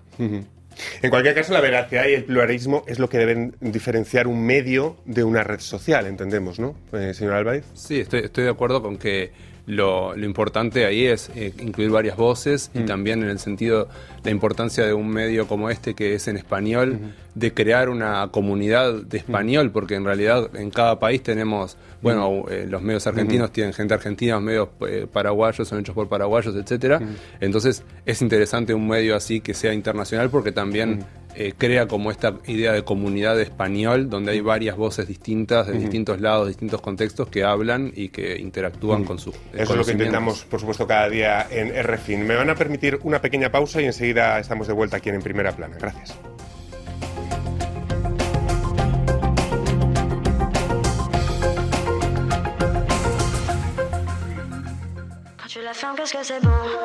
En 1.01 1.09
cualquier 1.09 1.36
caso, 1.36 1.53
la 1.53 1.62
veracidad 1.62 2.07
y 2.07 2.13
el 2.13 2.25
pluralismo 2.25 2.83
es 2.88 3.00
lo 3.00 3.09
que 3.09 3.17
deben 3.17 3.55
diferenciar 3.59 4.27
un 4.27 4.45
medio 4.45 4.98
de 5.05 5.24
una 5.24 5.43
red 5.43 5.59
social, 5.59 6.07
entendemos, 6.07 6.59
¿no, 6.59 6.75
eh, 6.93 7.13
señor 7.13 7.33
Álvarez? 7.33 7.65
Sí, 7.74 8.00
estoy, 8.00 8.21
estoy 8.21 8.45
de 8.45 8.50
acuerdo 8.50 8.81
con 8.81 8.98
que 8.98 9.31
lo, 9.69 10.15
lo 10.15 10.25
importante 10.25 10.86
ahí 10.86 11.05
es 11.05 11.29
eh, 11.36 11.53
incluir 11.59 11.91
varias 11.91 12.17
voces 12.17 12.71
y 12.74 12.79
también 12.86 13.21
en 13.21 13.29
el 13.29 13.38
sentido 13.38 13.88
la 14.24 14.31
importancia 14.31 14.83
de 14.83 14.93
un 14.93 15.07
medio 15.07 15.48
como 15.48 15.69
este 15.69 15.93
que 15.93 16.15
es 16.15 16.27
en 16.27 16.38
español, 16.38 17.13
de 17.36 17.53
crear 17.53 17.89
una 17.89 18.29
comunidad 18.31 18.93
de 18.93 19.17
español, 19.17 19.71
porque 19.71 19.95
en 19.95 20.05
realidad 20.05 20.55
en 20.55 20.69
cada 20.71 21.00
país 21.00 21.21
tenemos, 21.24 21.77
bueno, 22.01 22.45
eh, 22.50 22.65
los 22.67 22.81
medios 22.81 23.05
argentinos 23.07 23.51
tienen 23.51 23.74
gente 23.74 23.93
argentina, 23.93 24.36
los 24.36 24.43
medios 24.43 24.69
eh, 24.88 25.07
paraguayos 25.12 25.67
son 25.67 25.79
hechos 25.79 25.95
por 25.95 26.07
paraguayos, 26.07 26.55
etcétera. 26.55 27.01
Entonces 27.39 27.83
es 28.05 28.21
interesante 28.21 28.74
un 28.74 28.88
medio 28.88 29.15
así 29.15 29.41
que 29.41 29.53
sea 29.53 29.74
internacional 29.74 30.29
porque 30.29 30.51
también 30.51 31.05
eh, 31.36 31.53
crea 31.57 31.88
como 31.88 32.12
esta 32.12 32.33
idea 32.48 32.74
de 32.74 32.83
comunidad 32.83 33.36
de 33.36 33.43
español 33.43 34.09
donde 34.09 34.31
hay 34.31 34.41
varias 34.41 34.75
voces 34.75 35.07
distintas 35.07 35.67
de 35.67 35.74
distintos 35.74 36.19
lados, 36.19 36.48
distintos 36.48 36.81
contextos 36.81 37.27
que 37.27 37.43
hablan 37.43 37.93
y 37.95 38.09
que 38.09 38.38
interactúan 38.38 39.03
con 39.03 39.19
sus 39.19 39.36
Eso 39.53 39.74
es 39.74 39.77
lo 39.77 39.86
que 39.86 39.91
intentamos, 39.91 40.43
por 40.45 40.59
supuesto, 40.59 40.88
cada 40.88 41.07
día 41.07 41.48
en 41.50 41.71
RFIN. 41.83 42.25
Me 42.25 42.36
van 42.36 42.50
a 42.50 42.55
permitir 42.55 43.00
una 43.03 43.21
pequeña 43.21 43.51
pausa 43.51 43.81
y 43.81 43.86
enseguida 43.86 44.39
estamos 44.39 44.67
de 44.67 44.74
vuelta 44.74 44.98
aquí 44.98 45.09
en, 45.09 45.15
en 45.15 45.21
Primera 45.21 45.55
Plana. 45.55 45.77
Gracias. 45.79 46.17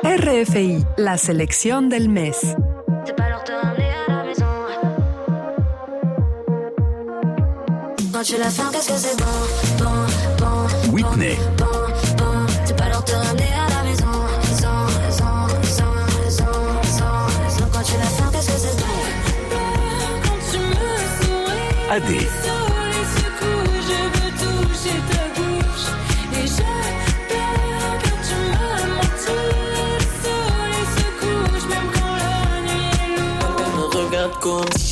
RFI, 0.04 0.86
la 0.96 1.18
selección 1.18 1.88
del 1.88 2.08
mes. 2.08 2.36
C'est 3.04 3.16
pas 3.16 3.24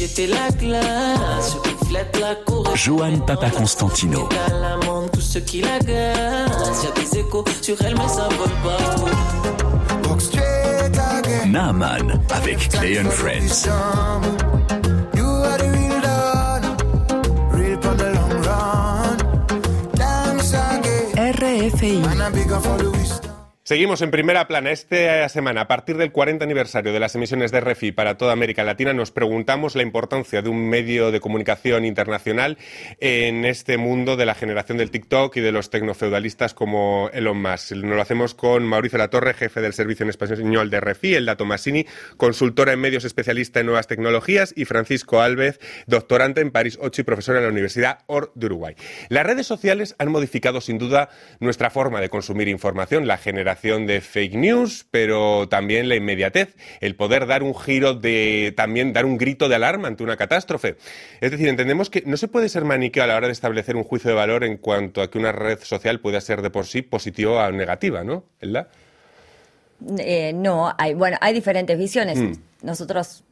j'étais 0.03 0.27
la 0.27 0.49
glace. 0.59 1.53
Je 1.53 1.71
reflète 1.71 2.19
la 2.21 2.35
cour. 2.35 2.69
Johan 2.75 3.19
Papa 3.27 3.51
Constantino. 3.51 4.29
À 4.47 4.53
la 4.53 4.77
monde, 4.85 5.11
tous 5.13 5.21
ceux 5.21 5.41
qui 5.41 5.61
la 5.61 5.79
gazent. 5.79 6.85
Y'a 6.85 6.91
des 7.01 7.19
échos 7.19 7.45
sur 7.61 7.77
elle, 7.83 7.95
mais 7.95 8.09
ça 8.09 8.29
vole 8.37 8.49
pas. 8.65 8.79
Naaman 11.47 12.21
avec 12.31 12.69
Clay 12.69 12.99
and 13.01 13.11
Friends. 13.11 13.69
RFI. 21.43 22.01
Seguimos 23.65 24.03
en 24.03 24.11
primera 24.11 24.49
plana. 24.49 24.73
Esta 24.73 25.29
semana, 25.29 25.61
a 25.61 25.69
partir 25.69 25.97
del 25.97 26.11
40 26.11 26.45
aniversario 26.45 26.93
de 26.93 26.99
las 26.99 27.15
emisiones 27.15 27.53
de 27.53 27.61
RFI 27.61 27.93
para 27.93 28.17
toda 28.17 28.33
América 28.33 28.65
Latina, 28.65 28.93
nos 28.93 29.13
preguntamos 29.13 29.77
la 29.77 29.83
importancia 29.83 30.43
de 30.43 30.49
un 30.49 30.69
medio 30.69 31.13
de 31.13 31.21
comunicación 31.21 31.85
internacional 31.85 32.59
en 32.99 33.45
este 33.45 33.79
mundo 33.79 34.17
de 34.17 34.27
la 34.27 34.35
generación 34.35 34.79
del 34.79 34.91
TikTok 34.91 35.37
y 35.37 35.41
de 35.43 35.53
los 35.53 35.71
tecnofeudalistas 35.71 36.55
como 36.55 37.09
Elon 37.13 37.41
Musk. 37.41 37.71
Nos 37.77 37.95
lo 37.95 38.03
hacemos 38.03 38.35
con 38.35 38.65
Mauricio 38.65 38.99
Latorre, 38.99 39.33
jefe 39.33 39.61
del 39.61 39.75
Servicio 39.75 40.03
en 40.03 40.11
Español 40.11 40.69
de 40.69 40.81
RFI, 40.81 41.15
Elda 41.15 41.37
Tomasini, 41.37 41.87
consultora 42.17 42.73
en 42.73 42.81
medios 42.81 43.05
especialista 43.05 43.61
en 43.61 43.67
nuevas 43.67 43.87
tecnologías, 43.87 44.53
y 44.57 44.65
Francisco 44.65 45.21
Alves, 45.21 45.61
doctorante 45.87 46.41
en 46.41 46.51
París 46.51 46.81
8 46.83 47.03
y 47.03 47.05
profesor 47.05 47.37
en 47.37 47.45
la 47.45 47.51
Universidad 47.51 48.01
OR 48.07 48.33
de 48.35 48.47
Uruguay. 48.47 48.75
Las 49.09 49.25
redes 49.25 49.47
sociales 49.47 49.95
han 50.01 50.11
modificado 50.11 50.61
sin 50.61 50.79
duda 50.79 51.11
nuestra 51.39 51.71
forma 51.71 52.01
de 52.01 52.09
consumir 52.09 52.49
información, 52.49 53.07
la 53.07 53.19
generación 53.19 53.52
proliferación 53.53 53.87
de 53.87 54.01
fake 54.01 54.35
news, 54.35 54.87
pero 54.91 55.49
también 55.49 55.89
la 55.89 55.97
inmediatez, 55.97 56.55
el 56.81 56.95
poder 56.97 57.27
dar 57.27 57.43
un 57.43 57.55
giro 57.55 57.95
de, 57.95 58.53
también 58.57 58.93
dar 58.93 59.05
un 59.05 59.19
grito 59.19 59.49
de 59.49 59.57
alarma 59.57 59.89
ante 59.89 60.03
una 60.03 60.17
catástrofe. 60.17 60.77
Es 61.21 61.31
decir, 61.31 61.49
entendemos 61.49 61.91
que 61.91 62.03
no 62.07 62.17
se 62.17 62.29
puede 62.29 62.49
ser 62.49 62.65
maniqueo 62.65 63.05
a 63.05 63.07
la 63.07 63.17
hora 63.17 63.27
de 63.27 63.33
establecer 63.33 63.77
un 63.77 63.85
juicio 63.85 64.11
de 64.11 64.17
valor 64.17 64.45
en 64.45 64.57
cuanto 64.57 65.03
a 65.03 65.11
que 65.11 65.19
una 65.19 65.33
red 65.33 65.59
social 65.63 66.01
pueda 66.01 66.21
ser 66.21 66.43
de 66.43 66.51
por 66.51 66.67
sí 66.67 66.83
positiva 66.83 67.47
o 67.47 67.53
negativa, 67.53 68.05
¿no? 68.05 68.25
¿Verdad? 68.41 68.69
Eh, 69.99 70.33
no, 70.35 70.73
hay, 70.79 70.95
bueno, 70.95 71.17
hay 71.21 71.35
diferentes 71.35 71.77
visiones. 71.77 72.19
Mm. 72.19 72.33
Nosotros, 72.63 73.25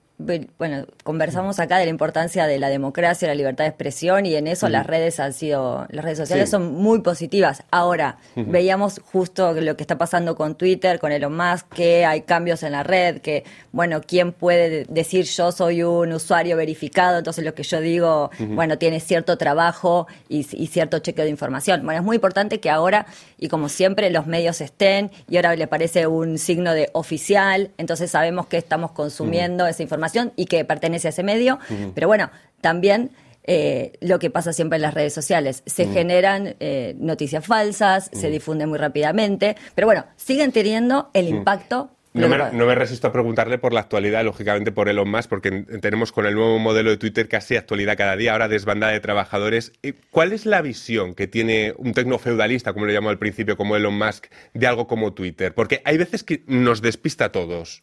bueno, 0.59 0.87
conversamos 1.05 1.59
acá 1.61 1.79
de 1.79 1.85
la 1.85 1.91
importancia 1.91 2.47
de 2.47 2.59
la 2.59 2.69
democracia, 2.69 3.27
la 3.29 3.35
libertad 3.35 3.65
de 3.65 3.69
expresión 3.71 4.27
y 4.27 4.35
en 4.35 4.47
eso 4.47 4.69
las 4.69 4.87
redes 4.87 5.19
han 5.21 5.33
sido, 5.33 5.87
las 5.91 6.05
redes 6.05 6.19
sociales 6.19 6.49
Sí. 6.49 6.51
son 6.53 6.75
muy 6.75 7.01
positivas. 7.01 7.63
Ahora, 7.71 8.19
veíamos 8.37 9.01
justo 9.13 9.53
lo 9.53 9.77
que 9.77 9.83
está 9.83 9.97
pasando 9.99 10.37
con 10.37 10.57
Twitter, 10.57 10.99
con 10.99 11.13
Elon 11.13 11.37
Musk, 11.37 11.69
que 11.75 12.05
hay 12.05 12.23
cambios 12.23 12.63
en 12.63 12.73
la 12.73 12.83
red, 12.83 13.19
que, 13.21 13.45
bueno, 13.73 14.01
¿quién 14.07 14.33
puede 14.33 14.69
de- 14.71 14.87
decir 14.89 15.25
yo 15.25 15.53
soy 15.53 15.83
un 15.83 16.13
usuario 16.13 16.57
verificado? 16.57 17.19
Entonces 17.19 17.45
lo 17.45 17.55
que 17.55 17.63
yo 17.63 17.81
digo, 17.81 18.31
bueno, 18.39 18.79
tiene 18.79 19.01
cierto 19.01 19.39
trabajo 19.39 20.07
y, 20.29 20.41
y 20.53 20.67
cierto 20.67 20.99
chequeo 20.99 21.25
de 21.25 21.31
información. 21.31 21.85
Bueno, 21.85 22.01
es 22.01 22.05
muy 22.05 22.17
importante 22.17 22.61
que 22.61 22.69
ahora, 22.71 23.07
y 23.39 23.49
como 23.49 23.69
siempre, 23.69 24.11
los 24.11 24.27
medios 24.27 24.61
estén, 24.61 25.11
y 25.29 25.37
ahora 25.37 25.57
le 25.57 25.67
parece 25.67 26.07
un 26.07 26.37
signo 26.39 26.75
de 26.75 26.91
oficial, 26.93 27.71
entonces 27.79 28.11
sabemos 28.11 28.47
que 28.47 28.57
estamos 28.59 28.91
consumiendo 28.93 29.67
esa 29.67 29.83
información 29.83 30.10
y 30.37 30.47
que 30.47 30.65
pertenece 30.65 31.09
a 31.09 31.11
ese 31.11 31.23
medio, 31.23 31.59
pero 31.95 32.07
bueno, 32.09 32.31
también... 32.61 33.11
eh, 33.45 33.93
lo 34.01 34.19
que 34.19 34.29
pasa 34.31 34.53
siempre 34.53 34.77
en 34.77 34.83
las 34.83 34.93
redes 34.95 35.15
sociales. 35.15 35.63
Se 35.67 35.87
generan 35.87 36.55
eh, 36.61 36.95
noticias 36.99 37.45
falsas, 37.45 38.11
se 38.13 38.29
difunden 38.31 38.69
muy 38.69 38.79
rápidamente, 38.79 39.57
pero 39.75 39.87
bueno, 39.87 40.05
siguen 40.17 40.53
teniendo 40.53 41.11
el 41.15 41.27
impacto. 41.27 41.91
No 42.13 42.29
me, 42.29 42.37
no 42.53 42.67
me 42.67 42.75
resisto 42.75 43.07
a 43.09 43.13
preguntarle 43.13 43.57
por 43.59 43.73
la 43.73 43.81
actualidad, 43.81 44.25
lógicamente 44.25 44.73
por 44.73 44.89
Elon 44.89 45.11
Musk, 45.11 45.29
porque 45.31 45.49
en- 45.49 45.81
tenemos 45.81 46.13
con 46.13 46.27
el 46.27 46.35
nuevo 46.35 46.59
modelo 46.59 46.91
de 46.91 46.97
Twitter 46.99 47.29
casi 47.29 47.57
actualidad 47.57 47.97
cada 47.97 48.15
día, 48.15 48.33
ahora 48.33 48.47
desbandada 48.47 48.93
de 48.93 49.01
trabajadores. 49.01 49.73
Eh, 49.83 49.95
¿Cuál 50.11 50.33
es 50.33 50.45
la 50.45 50.61
visión 50.61 51.15
que 51.15 51.27
tiene 51.27 51.73
un 51.79 51.93
tecnofeudalista, 51.95 52.73
como 52.75 52.87
lo 52.87 52.93
llamó 52.93 53.09
al 53.09 53.19
principio, 53.19 53.57
como 53.57 53.75
Elon 53.75 53.97
Musk, 53.97 54.27
de 54.55 54.67
algo 54.67 54.87
como 54.87 55.13
Twitter? 55.15 55.55
Porque 55.55 55.81
hay 55.85 55.97
veces 55.99 56.23
que 56.25 56.43
nos 56.47 56.83
despista 56.83 57.27
a 57.27 57.33
todos. 57.33 57.83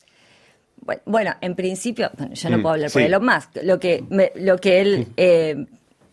Bu- 0.86 1.02
Bueno, 1.06 1.34
en 1.42 1.56
principio, 1.56 2.10
bueno, 2.18 2.34
yo 2.34 2.50
no 2.50 2.58
Mm, 2.58 2.62
puedo 2.62 2.74
hablar 2.76 2.92
por 2.92 3.02
sí. 3.02 3.06
Elon 3.08 3.26
Musk. 3.26 3.58
Lo 3.64 3.80
que, 3.80 4.04
me- 4.10 4.32
lo 4.36 4.58
que 4.58 4.82
él 4.82 5.08
eh, 5.18 5.66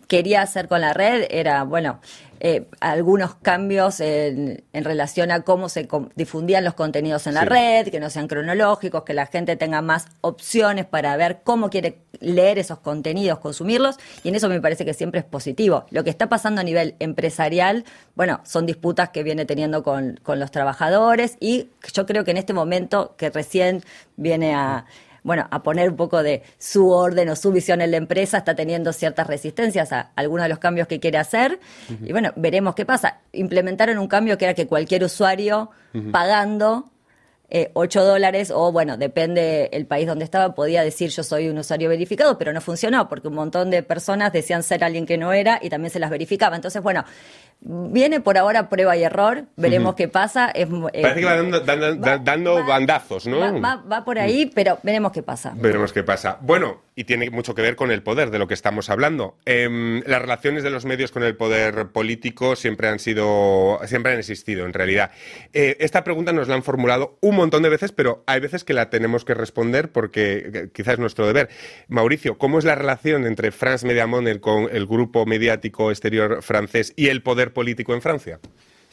quería 0.08 0.42
hacer 0.42 0.68
con 0.68 0.80
la 0.80 0.92
red 0.92 1.26
era, 1.30 1.64
bueno, 1.64 2.00
eh, 2.40 2.66
algunos 2.80 3.36
cambios 3.36 4.00
en, 4.00 4.64
en 4.74 4.84
relación 4.84 5.30
a 5.30 5.40
cómo 5.42 5.70
se 5.70 5.88
difundían 6.14 6.62
los 6.62 6.74
contenidos 6.74 7.26
en 7.26 7.34
la 7.34 7.40
Sí. 7.40 7.46
red, 7.46 7.88
que 7.88 8.00
no 8.00 8.10
sean 8.10 8.28
cronológicos, 8.28 9.02
que 9.04 9.14
la 9.14 9.24
gente 9.26 9.56
tenga 9.56 9.80
más 9.80 10.06
opciones 10.20 10.84
para 10.84 11.16
ver 11.16 11.40
cómo 11.42 11.70
quiere 11.70 12.00
leer 12.20 12.58
esos 12.58 12.80
contenidos, 12.80 13.38
consumirlos, 13.38 13.96
y 14.22 14.28
en 14.28 14.34
eso 14.34 14.48
me 14.50 14.60
parece 14.60 14.84
que 14.84 14.92
siempre 14.92 15.20
es 15.20 15.24
positivo. 15.26 15.86
Lo 15.90 16.04
que 16.04 16.10
está 16.10 16.28
pasando 16.28 16.60
a 16.60 16.64
nivel 16.64 16.96
empresarial, 16.98 17.84
bueno, 18.14 18.40
son 18.44 18.66
disputas 18.66 19.08
que 19.08 19.22
viene 19.22 19.46
teniendo 19.46 19.82
con, 19.82 20.20
con 20.22 20.38
los 20.38 20.50
trabajadores 20.50 21.36
y 21.40 21.70
yo 21.94 22.04
creo 22.04 22.24
que 22.24 22.32
en 22.32 22.36
este 22.36 22.52
momento 22.52 23.14
que 23.16 23.30
recién 23.30 23.82
viene 24.16 24.54
a 24.54 24.84
bueno, 25.24 25.48
a 25.50 25.62
poner 25.62 25.90
un 25.90 25.96
poco 25.96 26.22
de 26.22 26.42
su 26.58 26.90
orden 26.90 27.30
o 27.30 27.34
su 27.34 27.50
visión 27.50 27.80
en 27.80 27.90
la 27.90 27.96
empresa, 27.96 28.38
está 28.38 28.54
teniendo 28.54 28.92
ciertas 28.92 29.26
resistencias 29.26 29.90
a 29.92 30.12
algunos 30.16 30.44
de 30.44 30.50
los 30.50 30.58
cambios 30.58 30.86
que 30.86 31.00
quiere 31.00 31.18
hacer. 31.18 31.58
Y 32.04 32.12
bueno, 32.12 32.32
veremos 32.36 32.74
qué 32.74 32.84
pasa. 32.84 33.20
Implementaron 33.32 33.98
un 33.98 34.06
cambio 34.06 34.36
que 34.36 34.44
era 34.44 34.54
que 34.54 34.66
cualquier 34.66 35.02
usuario 35.02 35.70
pagando 36.12 36.90
eh, 37.50 37.70
8 37.74 38.04
dólares 38.04 38.50
o, 38.54 38.72
bueno, 38.72 38.96
depende 38.96 39.68
el 39.72 39.86
país 39.86 40.06
donde 40.06 40.24
estaba, 40.24 40.54
podía 40.54 40.82
decir 40.82 41.10
yo 41.10 41.22
soy 41.22 41.48
un 41.48 41.58
usuario 41.58 41.88
verificado, 41.88 42.38
pero 42.38 42.52
no 42.52 42.60
funcionó 42.60 43.08
porque 43.08 43.28
un 43.28 43.34
montón 43.34 43.70
de 43.70 43.82
personas 43.82 44.32
decían 44.32 44.62
ser 44.62 44.82
alguien 44.84 45.06
que 45.06 45.18
no 45.18 45.32
era 45.32 45.58
y 45.62 45.68
también 45.70 45.90
se 45.90 45.98
las 45.98 46.10
verificaba. 46.10 46.56
Entonces, 46.56 46.82
bueno, 46.82 47.04
viene 47.60 48.20
por 48.20 48.36
ahora 48.36 48.68
prueba 48.68 48.96
y 48.96 49.04
error, 49.04 49.44
veremos 49.56 49.94
qué 49.94 50.08
pasa. 50.08 50.50
Es, 50.50 50.68
eh, 50.92 51.02
Parece 51.02 51.20
que 51.20 51.26
va 51.26 51.36
dando, 51.36 51.60
dando- 51.60 52.00
va- 52.00 52.18
dando 52.18 52.54
va- 52.54 52.62
bandazos, 52.66 53.26
¿no? 53.26 53.38
va, 53.60 54.04
por 54.04 54.18
ahí, 54.18 54.50
pero 54.54 54.78
veremos 54.82 55.12
qué 55.12 55.22
pasa. 55.22 55.52
Veremos 55.56 55.92
qué 55.92 56.02
pasa. 56.02 56.38
Bueno, 56.40 56.82
y 56.96 57.04
tiene 57.04 57.30
mucho 57.30 57.54
que 57.54 57.62
ver 57.62 57.74
con 57.76 57.90
el 57.90 58.02
poder 58.02 58.30
de 58.30 58.38
lo 58.38 58.46
que 58.46 58.54
estamos 58.54 58.90
hablando. 58.90 59.36
Em, 59.46 60.02
las 60.06 60.20
relaciones 60.20 60.62
de 60.62 60.70
los 60.70 60.84
medios 60.84 61.10
con 61.10 61.22
el 61.24 61.36
poder 61.36 61.88
político 61.88 62.54
siempre 62.56 62.88
han 62.88 62.98
sido, 62.98 63.80
siempre 63.86 64.12
han 64.12 64.18
existido, 64.18 64.66
en 64.66 64.72
realidad. 64.72 65.10
Eh, 65.52 65.76
esta 65.80 66.04
pregunta 66.04 66.32
nos 66.32 66.48
la 66.48 66.54
han 66.54 66.62
formulado 66.62 67.16
un 67.20 67.34
montón 67.36 67.43
de 67.50 67.68
veces, 67.68 67.92
pero 67.92 68.24
hay 68.26 68.40
veces 68.40 68.64
que 68.64 68.74
la 68.74 68.90
tenemos 68.90 69.24
que 69.24 69.34
responder 69.34 69.92
porque 69.92 70.50
eh, 70.52 70.68
quizás 70.72 70.94
es 70.94 70.98
nuestro 70.98 71.26
deber. 71.26 71.48
Mauricio, 71.88 72.38
¿cómo 72.38 72.58
es 72.58 72.64
la 72.64 72.74
relación 72.74 73.26
entre 73.26 73.52
France 73.52 73.86
Media 73.86 74.06
Money, 74.06 74.38
con 74.38 74.68
el 74.70 74.86
grupo 74.86 75.26
mediático 75.26 75.90
exterior 75.90 76.42
francés, 76.42 76.92
y 76.96 77.08
el 77.08 77.22
poder 77.22 77.52
político 77.52 77.94
en 77.94 78.02
Francia? 78.02 78.40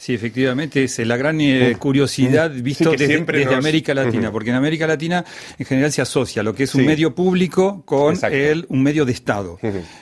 Sí, 0.02 0.16
efectivamente, 0.16 0.84
es 0.86 0.98
la 1.06 1.16
gran 1.16 1.40
eh, 1.42 1.76
curiosidad 1.78 2.50
visto 2.50 2.86
desde, 2.90 3.06
siempre 3.06 3.38
desde 3.38 3.52
nos- 3.52 3.60
América 3.60 3.94
Latina, 3.94 4.32
porque 4.32 4.50
en 4.50 4.56
América 4.56 4.88
Latina 4.88 5.24
en 5.60 5.64
general 5.68 5.92
se 5.92 6.02
asocia 6.02 6.42
lo 6.42 6.56
que 6.56 6.64
es 6.64 6.74
un 6.74 6.82
medio 6.88 7.14
público 7.14 7.84
con 7.86 8.16
el, 8.34 8.66
un 8.70 8.82
medio 8.82 9.06
de 9.06 9.12
Estado. 9.12 9.60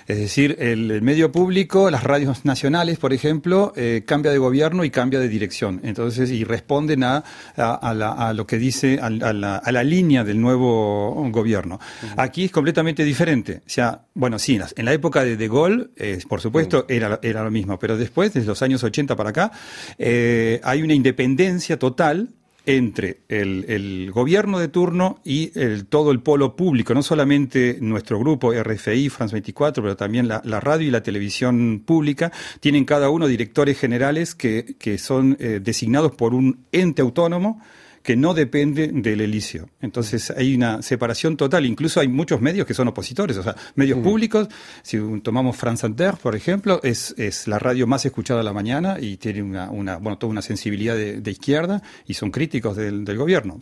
Es 0.08 0.18
decir, 0.18 0.56
el, 0.60 0.90
el 0.90 1.02
medio 1.02 1.34
público, 1.34 1.92
las 1.92 2.06
radios 2.06 2.46
nacionales, 2.46 2.98
por 2.98 3.12
ejemplo, 3.12 3.74
eh, 3.76 4.04
cambia 4.06 4.32
de 4.32 4.38
gobierno 4.38 4.86
y 4.86 4.90
cambia 4.90 5.20
de 5.20 5.28
dirección. 5.28 5.82
Entonces, 5.84 6.32
y 6.32 6.46
responden 6.46 7.04
a, 7.04 7.22
a, 7.58 7.74
a 7.74 7.94
la- 7.94 8.14
a 8.14 8.34
lo 8.34 8.48
que 8.48 8.58
dice, 8.58 9.00
a, 9.02 9.08
a 9.08 9.34
la, 9.34 9.58
a 9.58 9.72
la 9.74 9.84
línea 9.84 10.24
del 10.24 10.40
nuevo 10.40 11.30
gobierno. 11.30 11.78
Aquí 12.16 12.46
es 12.46 12.52
completamente 12.52 13.04
diferente. 13.04 13.58
O 13.66 13.70
sea, 13.70 14.04
bueno, 14.14 14.40
sí, 14.40 14.54
en 14.54 14.60
la, 14.62 14.70
en 14.78 14.86
la 14.86 14.94
época 14.94 15.26
de 15.26 15.36
De 15.36 15.48
Gaulle, 15.50 15.88
eh, 15.98 16.20
por 16.26 16.40
supuesto, 16.40 16.86
era, 16.88 17.20
era 17.22 17.44
lo 17.44 17.52
mismo, 17.52 17.78
pero 17.78 17.98
después, 17.98 18.34
desde 18.34 18.48
los 18.48 18.62
años 18.62 18.82
80 18.82 19.18
para 19.18 19.32
acá, 19.32 19.52
eh, 19.98 20.62
hay 20.64 20.82
una 20.82 20.94
independencia 20.94 21.80
total 21.80 22.30
entre 22.66 23.22
el, 23.30 23.66
el 23.68 24.12
gobierno 24.12 24.60
de 24.60 24.68
turno 24.68 25.20
y 25.24 25.52
el, 25.60 25.88
todo 25.88 26.12
el 26.12 26.20
polo 26.20 26.56
público, 26.56 26.94
no 26.94 27.02
solamente 27.02 27.80
nuestro 27.82 28.20
grupo 28.20 28.54
RFI, 28.54 29.10
France 29.10 29.34
24, 29.34 29.82
pero 29.82 29.96
también 29.96 30.28
la, 30.28 30.42
radio 30.60 30.88
y 30.88 30.92
la 30.92 31.02
televisión 31.02 31.82
pública, 31.84 32.32
tienen 32.60 32.86
cada 32.86 33.10
uno 33.10 33.26
directores 33.28 33.80
generales 33.80 34.36
que, 34.36 34.76
que 34.78 35.00
son 35.00 35.36
eh, 35.40 35.60
designados 35.64 36.12
por 36.12 36.36
un 36.36 36.66
ente 36.72 37.02
autónomo 37.02 37.60
que 38.10 38.16
no 38.16 38.34
depende 38.34 38.88
del 38.92 39.22
elicio. 39.22 39.70
Entonces 39.82 40.32
hay 40.32 40.56
una 40.56 40.82
separación 40.82 41.38
total. 41.38 41.68
Incluso 41.68 42.00
hay 42.00 42.08
muchos 42.08 42.42
medios 42.42 42.66
que 42.66 42.74
son 42.74 42.88
opositores, 42.88 43.38
o 43.38 43.44
sea, 43.44 43.56
medios 43.76 44.00
públicos. 44.00 44.48
Si 44.82 44.98
tomamos 45.22 45.56
France 45.56 45.86
Inter, 45.86 46.16
por 46.16 46.36
ejemplo, 46.36 46.80
es, 46.82 47.14
es 47.20 47.48
la 47.48 47.60
radio 47.60 47.86
más 47.86 48.04
escuchada 48.08 48.40
a 48.40 48.44
la 48.44 48.52
mañana 48.52 48.98
y 49.00 49.18
tiene 49.18 49.44
una, 49.44 49.70
una 49.70 49.98
bueno, 49.98 50.18
toda 50.18 50.32
una 50.32 50.42
sensibilidad 50.42 50.96
de, 50.96 51.22
de 51.22 51.30
izquierda 51.30 51.84
y 52.08 52.16
son 52.16 52.32
críticos 52.32 52.76
del, 52.76 53.06
del 53.06 53.16
gobierno. 53.16 53.60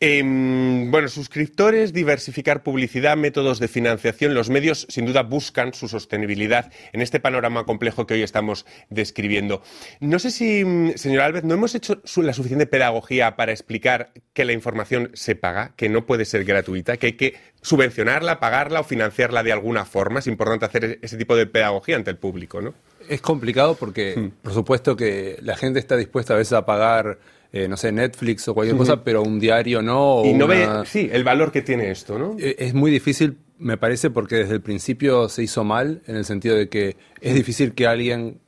Em, 0.00 0.90
bueno, 0.90 1.08
suscriptores, 1.08 1.92
diversificar 1.92 2.62
publicidad, 2.62 3.16
métodos 3.16 3.58
de 3.58 3.68
financiación. 3.68 4.34
Los 4.34 4.50
medios, 4.50 4.86
sin 4.88 5.06
duda, 5.06 5.22
buscan 5.22 5.74
su 5.74 5.88
sostenibilidad 5.88 6.70
en 6.92 7.02
este 7.02 7.20
panorama 7.20 7.64
complejo 7.64 8.06
que 8.06 8.14
hoy 8.14 8.22
estamos 8.22 8.66
describiendo. 8.90 9.62
No 10.00 10.18
sé 10.18 10.30
si, 10.30 10.64
mm, 10.64 10.92
señor 10.96 11.22
Alves, 11.22 11.44
no 11.44 11.54
hemos 11.54 11.74
hecho 11.74 12.00
la 12.16 12.32
suficiente 12.32 12.66
pedagogía 12.66 13.36
para 13.36 13.52
explicar 13.52 14.12
que 14.32 14.44
la 14.44 14.52
información 14.52 15.10
se 15.14 15.34
paga, 15.34 15.72
que 15.76 15.88
no 15.88 16.06
puede 16.06 16.24
ser 16.24 16.44
gratuita, 16.44 16.96
que 16.96 17.06
hay 17.06 17.12
que 17.14 17.34
subvencionarla, 17.62 18.38
pagarla 18.38 18.80
o 18.80 18.84
financiarla 18.84 19.42
de 19.42 19.52
alguna 19.52 19.84
forma. 19.84 20.20
Es 20.20 20.26
importante 20.26 20.66
hacer 20.66 20.84
e- 20.84 20.98
ese 21.02 21.16
tipo 21.16 21.36
de 21.36 21.46
pedagogía 21.46 21.96
ante 21.96 22.10
el 22.10 22.16
público, 22.16 22.60
¿no? 22.60 22.74
Es 23.08 23.20
complicado 23.20 23.76
porque, 23.76 24.30
por 24.42 24.52
supuesto, 24.52 24.96
que 24.96 25.38
la 25.42 25.56
gente 25.56 25.78
está 25.78 25.96
dispuesta 25.96 26.34
a 26.34 26.36
veces 26.36 26.54
a 26.54 26.66
pagar, 26.66 27.18
eh, 27.52 27.68
no 27.68 27.76
sé, 27.76 27.92
Netflix 27.92 28.46
o 28.48 28.54
cualquier 28.54 28.76
cosa, 28.76 29.02
pero 29.04 29.22
un 29.22 29.38
diario 29.40 29.82
no. 29.82 30.16
o 30.16 30.24
Y 30.26 30.32
no 30.34 30.46
una- 30.46 30.80
ve, 30.80 30.86
sí, 30.86 31.08
el 31.12 31.24
valor 31.24 31.52
que 31.52 31.62
tiene 31.62 31.90
esto, 31.90 32.18
¿no? 32.18 32.36
Eh, 32.38 32.56
Es 32.58 32.74
muy 32.74 32.90
difícil, 32.90 33.38
me 33.58 33.76
parece, 33.76 34.10
porque 34.10 34.36
desde 34.36 34.54
el 34.54 34.60
principio 34.60 35.28
se 35.28 35.42
hizo 35.42 35.64
mal, 35.64 36.02
en 36.06 36.16
el 36.16 36.24
sentido 36.24 36.56
de 36.56 36.68
que 36.68 36.96
es 37.20 37.34
difícil 37.34 37.72
que 37.74 37.86
alguien 37.86 38.38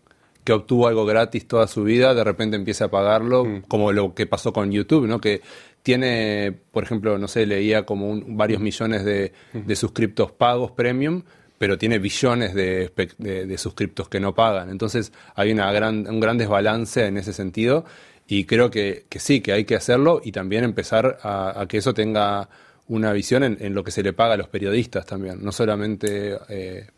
que 0.45 0.53
obtuvo 0.55 0.89
algo 0.89 1.05
gratis 1.05 1.47
toda 1.47 1.67
su 1.67 1.85
vida 1.85 2.15
de 2.15 2.25
repente 2.25 2.57
empiece 2.57 2.83
a 2.83 2.89
pagarlo, 2.91 3.47
como 3.69 3.93
lo 3.93 4.15
que 4.15 4.25
pasó 4.27 4.53
con 4.55 4.73
YouTube, 4.73 5.07
¿no? 5.07 5.21
Que 5.21 5.43
tiene, 5.83 6.55
por 6.73 6.85
ejemplo, 6.85 7.19
no 7.19 7.29
sé, 7.29 7.47
leía 7.47 7.85
como 7.87 8.09
un- 8.11 8.37
varios 8.37 8.61
millones 8.61 9.05
de, 9.05 9.33
de 9.53 9.77
suscriptos 9.77 10.33
pagos 10.33 10.71
premium, 10.73 11.23
pero 11.59 11.77
tiene 11.77 11.99
billones 11.99 12.55
de, 12.55 12.91
de, 13.19 13.47
de 13.47 13.59
suscriptos 13.59 14.09
que 14.09 14.21
no 14.21 14.35
pagan. 14.35 14.71
Entonces 14.71 15.13
hay 15.35 15.53
una 15.53 15.71
gran, 15.73 16.09
un 16.09 16.21
gran 16.21 16.39
desbalance 16.39 17.07
en 17.07 17.19
ese 17.19 17.33
sentido 17.33 17.85
y 18.29 18.45
creo 18.45 18.71
que, 18.71 19.07
que 19.09 19.19
sí, 19.19 19.41
que 19.41 19.53
hay 19.53 19.65
que 19.65 19.75
hacerlo 19.75 20.21
y 20.23 20.33
también 20.33 20.63
empezar 20.63 21.19
a, 21.23 21.65
que 21.69 21.79
eso 21.79 21.95
tenga 21.95 22.49
una 22.87 23.13
visión 23.13 23.43
en, 23.43 23.75
lo 23.75 23.83
que 23.83 23.91
se 23.91 24.03
le 24.03 24.13
paga 24.13 24.35
a 24.35 24.37
los 24.37 24.49
periodistas 24.49 25.07
también, 25.07 25.43
no 25.43 25.51
solamente 25.51 26.39
eh, 26.51 26.89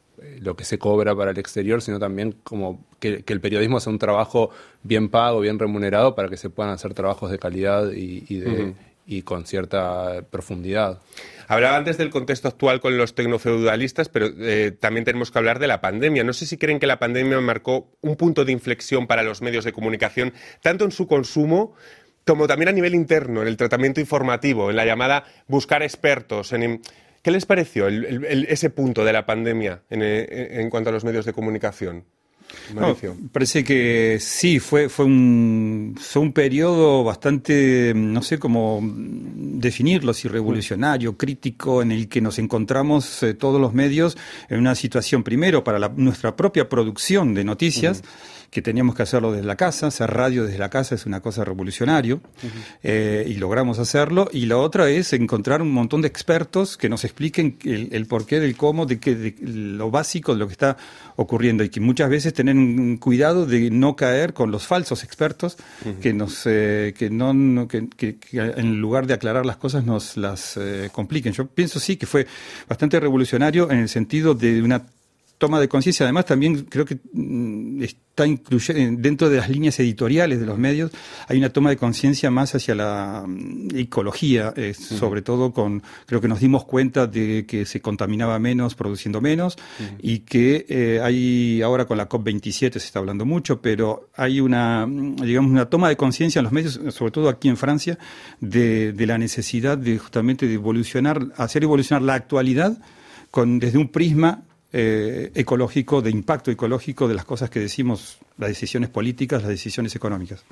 lo 0.40 0.56
que 0.56 0.64
se 0.64 0.78
cobra 0.78 1.14
para 1.14 1.30
el 1.30 1.38
exterior, 1.38 1.82
sino 1.82 2.00
también 2.00 2.34
como 2.42 2.84
que, 2.98 3.24
el 3.26 3.40
periodismo 3.40 3.78
sea 3.78 3.92
un 3.92 4.00
trabajo 4.00 4.50
bien 4.82 5.08
pago, 5.08 5.40
bien 5.40 5.58
remunerado, 5.58 6.16
para 6.16 6.28
que 6.28 6.36
se 6.36 6.50
puedan 6.50 6.72
hacer 6.72 6.94
trabajos 6.94 7.30
de 7.30 7.38
calidad 7.38 7.92
y, 7.92 8.24
y 8.28 8.38
de. 8.40 8.74
Y 9.06 9.22
con 9.22 9.46
cierta 9.46 10.22
profundidad. 10.30 11.00
Hablaba 11.48 11.76
antes 11.76 11.98
del 11.98 12.10
contexto 12.10 12.48
actual 12.48 12.80
con 12.80 12.96
los 12.96 13.14
tecnofeudalistas, 13.14 14.08
pero 14.08 14.28
eh, 14.38 14.72
también 14.78 15.04
tenemos 15.04 15.30
que 15.30 15.38
hablar 15.38 15.58
de 15.58 15.66
la 15.66 15.80
pandemia. 15.80 16.22
No 16.22 16.32
sé 16.32 16.46
si 16.46 16.56
creen 16.58 16.78
que 16.78 16.86
la 16.86 16.98
pandemia 16.98 17.40
marcó 17.40 17.90
un 18.02 18.16
punto 18.16 18.44
de 18.44 18.52
inflexión 18.52 19.06
para 19.06 19.22
los 19.22 19.42
medios 19.42 19.64
de 19.64 19.72
comunicación, 19.72 20.32
tanto 20.62 20.84
en 20.84 20.92
su 20.92 21.06
consumo 21.06 21.74
como 22.26 22.46
también 22.46 22.68
a 22.68 22.72
nivel 22.72 22.94
interno, 22.94 23.42
en 23.42 23.48
el 23.48 23.56
tratamiento 23.56 24.00
informativo, 24.00 24.70
en 24.70 24.76
la 24.76 24.84
llamada 24.84 25.24
buscar 25.48 25.82
expertos. 25.82 26.54
¿Qué 27.22 27.30
les 27.30 27.44
pareció 27.44 27.88
ese 27.88 28.70
punto 28.70 29.04
de 29.04 29.12
la 29.12 29.26
pandemia 29.26 29.82
eh, 29.90 30.48
en 30.52 30.70
cuanto 30.70 30.90
a 30.90 30.92
los 30.92 31.04
medios 31.04 31.24
de 31.24 31.32
comunicación? 31.32 32.04
No, 32.74 32.96
parece 33.32 33.64
que 33.64 34.18
sí, 34.20 34.58
fue, 34.60 34.88
fue, 34.88 35.04
un, 35.04 35.94
fue 35.98 36.22
un 36.22 36.32
periodo 36.32 37.04
bastante, 37.04 37.92
no 37.94 38.22
sé 38.22 38.38
cómo 38.38 38.80
definirlo, 39.60 40.12
si 40.14 40.28
revolucionario, 40.28 41.16
crítico, 41.16 41.82
en 41.82 41.92
el 41.92 42.08
que 42.08 42.20
nos 42.20 42.38
encontramos 42.38 43.22
eh, 43.22 43.34
todos 43.34 43.60
los 43.60 43.72
medios 43.74 44.16
en 44.48 44.58
una 44.60 44.74
situación, 44.74 45.22
primero, 45.22 45.62
para 45.64 45.78
la- 45.78 45.92
nuestra 45.94 46.34
propia 46.36 46.68
producción 46.68 47.34
de 47.34 47.44
noticias, 47.44 48.02
que 48.50 48.62
teníamos 48.62 48.96
que 48.96 49.04
hacerlo 49.04 49.30
desde 49.30 49.46
la 49.46 49.54
casa, 49.54 49.86
hacer 49.86 50.10
radio 50.10 50.42
desde 50.44 50.58
la 50.58 50.70
casa 50.70 50.96
es 50.96 51.06
una 51.06 51.20
cosa 51.20 51.44
revolucionario, 51.44 52.20
eh, 52.82 53.24
y 53.28 53.34
logramos 53.34 53.78
hacerlo. 53.78 54.28
Y 54.32 54.46
la 54.46 54.56
otra 54.56 54.90
es 54.90 55.12
encontrar 55.12 55.62
un 55.62 55.70
montón 55.70 56.02
de 56.02 56.08
expertos 56.08 56.76
que 56.76 56.88
nos 56.88 57.04
expliquen 57.04 57.56
el, 57.64 57.90
el 57.92 58.06
porqué 58.06 58.40
del 58.40 58.56
cómo, 58.56 58.86
de, 58.86 58.98
que, 58.98 59.14
de 59.14 59.36
lo 59.40 59.92
básico 59.92 60.32
de 60.32 60.40
lo 60.40 60.46
que 60.48 60.52
está 60.54 60.76
ocurriendo 61.14 61.62
y 61.62 61.68
que 61.68 61.78
muchas 61.80 62.10
veces 62.10 62.32
tener 62.34 62.56
un 62.56 62.96
cuidado 62.96 63.46
de 63.46 63.70
no 63.70 63.94
caer 63.94 64.32
con 64.32 64.50
los 64.50 64.66
falsos 64.66 65.04
expertos 65.04 65.56
que 66.00 66.12
nos 66.12 66.42
eh, 66.46 66.92
que 66.98 67.08
no, 67.08 67.68
que- 67.68 67.88
que 67.88 68.16
en 68.32 68.80
lugar 68.80 69.06
de 69.06 69.14
aclarar 69.14 69.46
las 69.50 69.56
cosas 69.56 69.84
nos 69.84 70.16
las 70.16 70.56
eh, 70.56 70.90
compliquen. 70.92 71.32
Yo 71.32 71.44
pienso 71.44 71.80
sí 71.80 71.96
que 71.96 72.06
fue 72.06 72.24
bastante 72.68 73.00
revolucionario 73.00 73.68
en 73.68 73.78
el 73.78 73.88
sentido 73.88 74.32
de 74.32 74.62
una 74.62 74.86
toma 75.40 75.58
de 75.58 75.68
conciencia. 75.68 76.04
Además, 76.04 76.26
también 76.26 76.66
creo 76.66 76.84
que 76.84 76.98
mm, 77.12 77.82
está 77.82 78.26
incluyendo 78.26 79.00
dentro 79.00 79.30
de 79.30 79.38
las 79.38 79.48
líneas 79.48 79.80
editoriales 79.80 80.38
de 80.38 80.44
los 80.44 80.58
medios 80.58 80.92
hay 81.26 81.38
una 81.38 81.48
toma 81.48 81.70
de 81.70 81.78
conciencia 81.78 82.30
más 82.30 82.54
hacia 82.54 82.74
la 82.74 83.24
mm, 83.26 83.74
ecología, 83.74 84.52
eh, 84.54 84.74
sobre 84.74 85.22
todo 85.22 85.52
con 85.52 85.82
creo 86.06 86.20
que 86.20 86.28
nos 86.28 86.40
dimos 86.40 86.64
cuenta 86.66 87.06
de 87.06 87.46
que 87.46 87.64
se 87.64 87.80
contaminaba 87.80 88.38
menos 88.38 88.74
produciendo 88.74 89.22
menos 89.22 89.56
y 90.00 90.20
que 90.20 90.66
eh, 90.68 91.00
hay 91.02 91.62
ahora 91.62 91.86
con 91.86 91.96
la 91.96 92.06
COP 92.06 92.24
27 92.24 92.78
se 92.78 92.86
está 92.86 92.98
hablando 92.98 93.24
mucho, 93.24 93.62
pero 93.62 94.10
hay 94.14 94.40
una 94.40 94.86
mm, 94.86 95.16
digamos 95.16 95.50
una 95.50 95.70
toma 95.70 95.88
de 95.88 95.96
conciencia 95.96 96.40
en 96.40 96.44
los 96.44 96.52
medios, 96.52 96.78
sobre 96.90 97.12
todo 97.12 97.30
aquí 97.30 97.48
en 97.48 97.56
Francia, 97.56 97.98
de, 98.40 98.92
de 98.92 99.06
la 99.06 99.16
necesidad 99.16 99.78
de 99.78 99.98
justamente 99.98 100.46
de 100.46 100.54
evolucionar, 100.54 101.28
hacer 101.38 101.64
evolucionar 101.64 102.02
la 102.02 102.12
actualidad 102.12 102.76
con 103.30 103.58
desde 103.58 103.78
un 103.78 103.88
prisma 103.88 104.42
eh, 104.72 105.32
ecológico, 105.34 106.00
de 106.00 106.10
impacto 106.10 106.50
ecológico 106.50 107.08
de 107.08 107.14
las 107.14 107.24
cosas 107.24 107.50
que 107.50 107.58
decimos, 107.58 108.18
las 108.38 108.48
decisiones 108.48 108.88
políticas, 108.88 109.42
las 109.42 109.50
decisiones 109.50 109.96
económicas. 109.96 110.44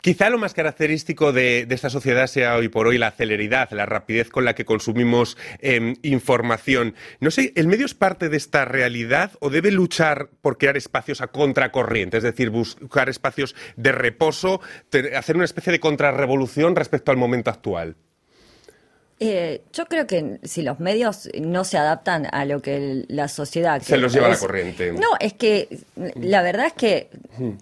Quizá 0.00 0.30
lo 0.30 0.38
más 0.38 0.52
característico 0.52 1.32
de, 1.32 1.66
esta 1.70 1.88
sociedad 1.88 2.26
sea 2.26 2.56
hoy 2.56 2.68
por 2.68 2.88
hoy 2.88 2.98
la 2.98 3.12
celeridad, 3.12 3.70
la 3.70 3.86
rapidez 3.86 4.30
con 4.30 4.44
la 4.44 4.54
que 4.54 4.64
consumimos 4.64 5.36
eh, 5.60 5.94
información. 6.02 6.94
No 7.20 7.30
sé, 7.30 7.52
¿el 7.54 7.68
medio 7.68 7.86
es 7.86 7.94
parte 7.94 8.28
de 8.28 8.36
esta 8.36 8.64
realidad 8.64 9.32
o 9.40 9.48
debe 9.48 9.70
luchar 9.70 10.28
por 10.40 10.58
crear 10.58 10.76
espacios 10.76 11.20
a 11.20 11.28
contracorriente? 11.28 12.16
Es 12.16 12.24
decir, 12.24 12.50
buscar 12.50 13.08
espacios 13.08 13.54
de 13.76 13.92
reposo, 13.92 14.60
hacer 15.16 15.36
una 15.36 15.44
especie 15.44 15.72
de 15.72 15.80
contrarrevolución 15.80 16.74
respecto 16.74 17.12
al 17.12 17.16
momento 17.16 17.50
actual. 17.50 17.96
Eh, 19.18 19.62
yo 19.72 19.86
creo 19.86 20.06
que 20.06 20.40
si 20.42 20.60
los 20.60 20.78
medios 20.78 21.30
no 21.40 21.64
se 21.64 21.78
adaptan 21.78 22.26
a 22.32 22.44
lo 22.44 22.60
que 22.60 23.06
la 23.08 23.28
sociedad... 23.28 23.80
Se 23.80 23.94
que 23.94 23.98
los 23.98 24.12
lleva 24.12 24.28
la 24.28 24.34
es- 24.34 24.40
corriente. 24.40 24.92
No, 24.92 25.08
es 25.20 25.32
que 25.32 25.78
la 26.16 26.42
verdad 26.42 26.66
es 26.66 26.72
que 26.74 27.08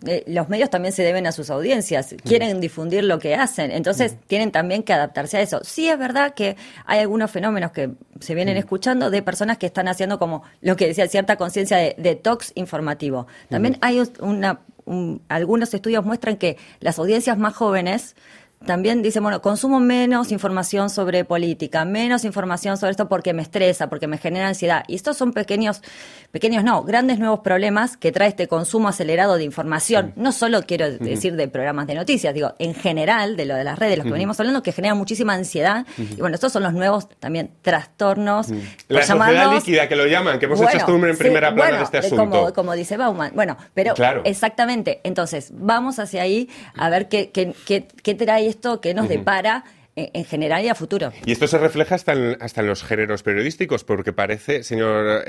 eh, 0.07 0.25
los 0.27 0.49
medios 0.49 0.69
también 0.69 0.91
se 0.93 1.05
deben 1.05 1.29
a 1.29 1.33
sus 1.33 1.51
audiencias, 1.51 2.17
quieren 2.25 2.61
difundir 2.61 3.05
lo 3.05 3.21
que 3.21 3.37
hacen, 3.37 3.71
entonces 3.71 4.17
tienen 4.27 4.51
también 4.51 4.83
que 4.83 4.93
adaptarse 4.95 5.37
a 5.37 5.43
eso. 5.43 5.61
Sí 5.63 5.89
es 5.89 5.97
verdad 5.97 6.35
que 6.35 6.57
hay 6.87 6.99
algunos 6.99 7.31
fenómenos 7.31 7.71
que 7.71 7.91
se 8.19 8.35
vienen 8.35 8.57
escuchando 8.57 9.11
de 9.11 9.23
personas 9.23 9.57
que 9.57 9.67
están 9.67 9.87
haciendo 9.87 10.19
como 10.19 10.43
lo 10.61 10.75
que 10.75 10.89
decía 10.89 11.07
cierta 11.07 11.37
conciencia 11.37 11.77
de 11.77 11.95
detox 11.99 12.51
informativo. 12.57 13.29
También 13.49 13.79
hay 13.81 14.03
una, 14.19 14.59
un- 14.87 15.23
algunos 15.29 15.73
estudios 15.73 16.05
muestran 16.05 16.37
que 16.37 16.57
las 16.81 16.99
audiencias 16.99 17.39
más 17.39 17.55
jóvenes 17.55 18.17
también 18.65 19.03
dicen, 19.03 19.23
bueno, 19.23 19.41
consumo 19.43 19.81
menos 19.81 20.33
información 20.33 20.91
sobre 20.91 21.25
política, 21.25 21.85
menos 21.85 22.25
información 22.25 22.77
sobre 22.77 22.91
esto 22.93 23.09
porque 23.09 23.33
me 23.33 23.43
estresa, 23.43 23.89
porque 23.89 24.07
me 24.07 24.19
genera 24.19 24.49
ansiedad. 24.49 24.85
Y 24.89 24.95
estos 24.95 25.17
son 25.17 25.33
pequeños, 25.33 25.83
pequeños 26.31 26.65
no, 26.65 26.83
grandes 26.83 27.19
nuevos 27.19 27.41
problemas 27.41 27.97
que 27.97 28.13
trae 28.13 28.29
este 28.29 28.49
consumo 28.49 28.89
acelerado 28.89 29.37
de 29.37 29.45
información. 29.45 30.13
No 30.17 30.33
solo 30.33 30.63
quiero 30.63 30.91
decir 30.91 31.37
de 31.37 31.49
programas 31.49 31.87
de 31.87 31.95
noticias, 31.95 32.35
digo, 32.35 32.55
en 32.59 32.75
general, 32.75 33.37
de 33.37 33.45
lo 33.45 33.55
de 33.55 33.65
las 33.65 33.79
redes, 33.79 33.99
los 33.99 34.07
que 34.07 34.13
venimos 34.13 34.39
hablando, 34.41 34.63
que 34.63 34.73
genera 34.73 34.95
muchísima 34.95 35.35
ansiedad. 35.35 35.87
Y 35.99 36.17
bueno, 36.21 36.35
estos 36.35 36.53
son 36.53 36.63
los 36.63 36.73
nuevos 36.73 37.09
también 37.21 37.51
trastornos. 37.63 38.49
La 38.89 39.03
sociedad 39.03 39.55
líquida 39.55 39.89
que 39.89 39.97
lo 39.97 40.07
llaman, 40.07 40.39
que 40.39 40.47
hemos 40.47 40.59
bueno, 40.59 40.71
hecho 40.71 40.79
este 40.79 40.93
número 40.93 41.13
en 41.13 41.17
sí, 41.17 41.23
primera 41.25 41.55
plana 41.55 41.71
bueno, 41.71 41.79
de 41.79 41.85
este 41.85 42.01
de 42.01 42.07
asunto. 42.07 42.25
Como, 42.41 42.53
como 42.53 42.73
dice 42.75 42.97
Bauman. 42.97 43.33
Bueno, 43.35 43.57
pero 43.75 43.95
Claro. 43.95 44.23
exactamente. 44.25 45.01
Entonces, 45.05 45.51
vamos 45.55 45.99
hacia 45.99 46.23
ahí 46.23 46.49
a 46.77 46.89
ver 46.89 47.09
qué, 47.09 47.31
qué, 47.31 47.55
qué, 47.67 47.87
qué 48.03 48.15
trae 48.15 48.54
esto, 48.55 48.81
qué 48.81 48.95
nos 48.95 49.09
depara 49.09 49.65
en, 49.97 50.11
en 50.13 50.25
general 50.25 50.65
y 50.65 50.69
a 50.69 50.75
futuro. 50.75 51.13
Y 51.25 51.33
esto 51.33 51.47
se 51.47 51.59
refleja 51.59 51.95
hasta 51.95 52.13
en, 52.13 52.37
hasta 52.41 52.61
en 52.61 52.67
los 52.67 52.83
géneros 52.83 53.23
periodísticos, 53.23 53.85
porque 53.85 54.13
parece, 54.13 54.63
señor 54.63 55.25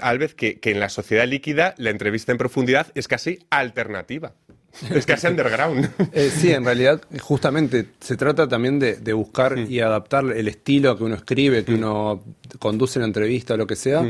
Alves, 0.00 0.34
que, 0.34 0.60
que 0.60 0.70
en 0.70 0.80
la 0.80 0.88
sociedad 0.88 1.26
líquida 1.26 1.74
la 1.78 1.90
entrevista 1.90 2.32
en 2.32 2.38
profundidad 2.38 2.88
es 2.94 3.08
casi 3.08 3.38
alternativa. 3.50 4.34
Es 4.90 5.06
casi 5.06 5.26
underground. 5.26 5.90
Eh, 6.12 6.30
sí, 6.30 6.50
en 6.50 6.64
realidad, 6.64 7.02
justamente, 7.20 7.86
se 8.00 8.16
trata 8.16 8.48
también 8.48 8.78
de, 8.78 8.96
de 8.96 9.12
buscar 9.12 9.58
y 9.58 9.80
adaptar 9.80 10.24
el 10.24 10.48
estilo 10.48 10.96
que 10.96 11.04
uno 11.04 11.14
escribe, 11.14 11.64
que 11.64 11.74
uno 11.74 12.22
conduce 12.58 12.98
la 12.98 13.06
entrevista 13.06 13.54
o 13.54 13.56
lo 13.56 13.66
que 13.66 13.76
sea, 13.76 14.04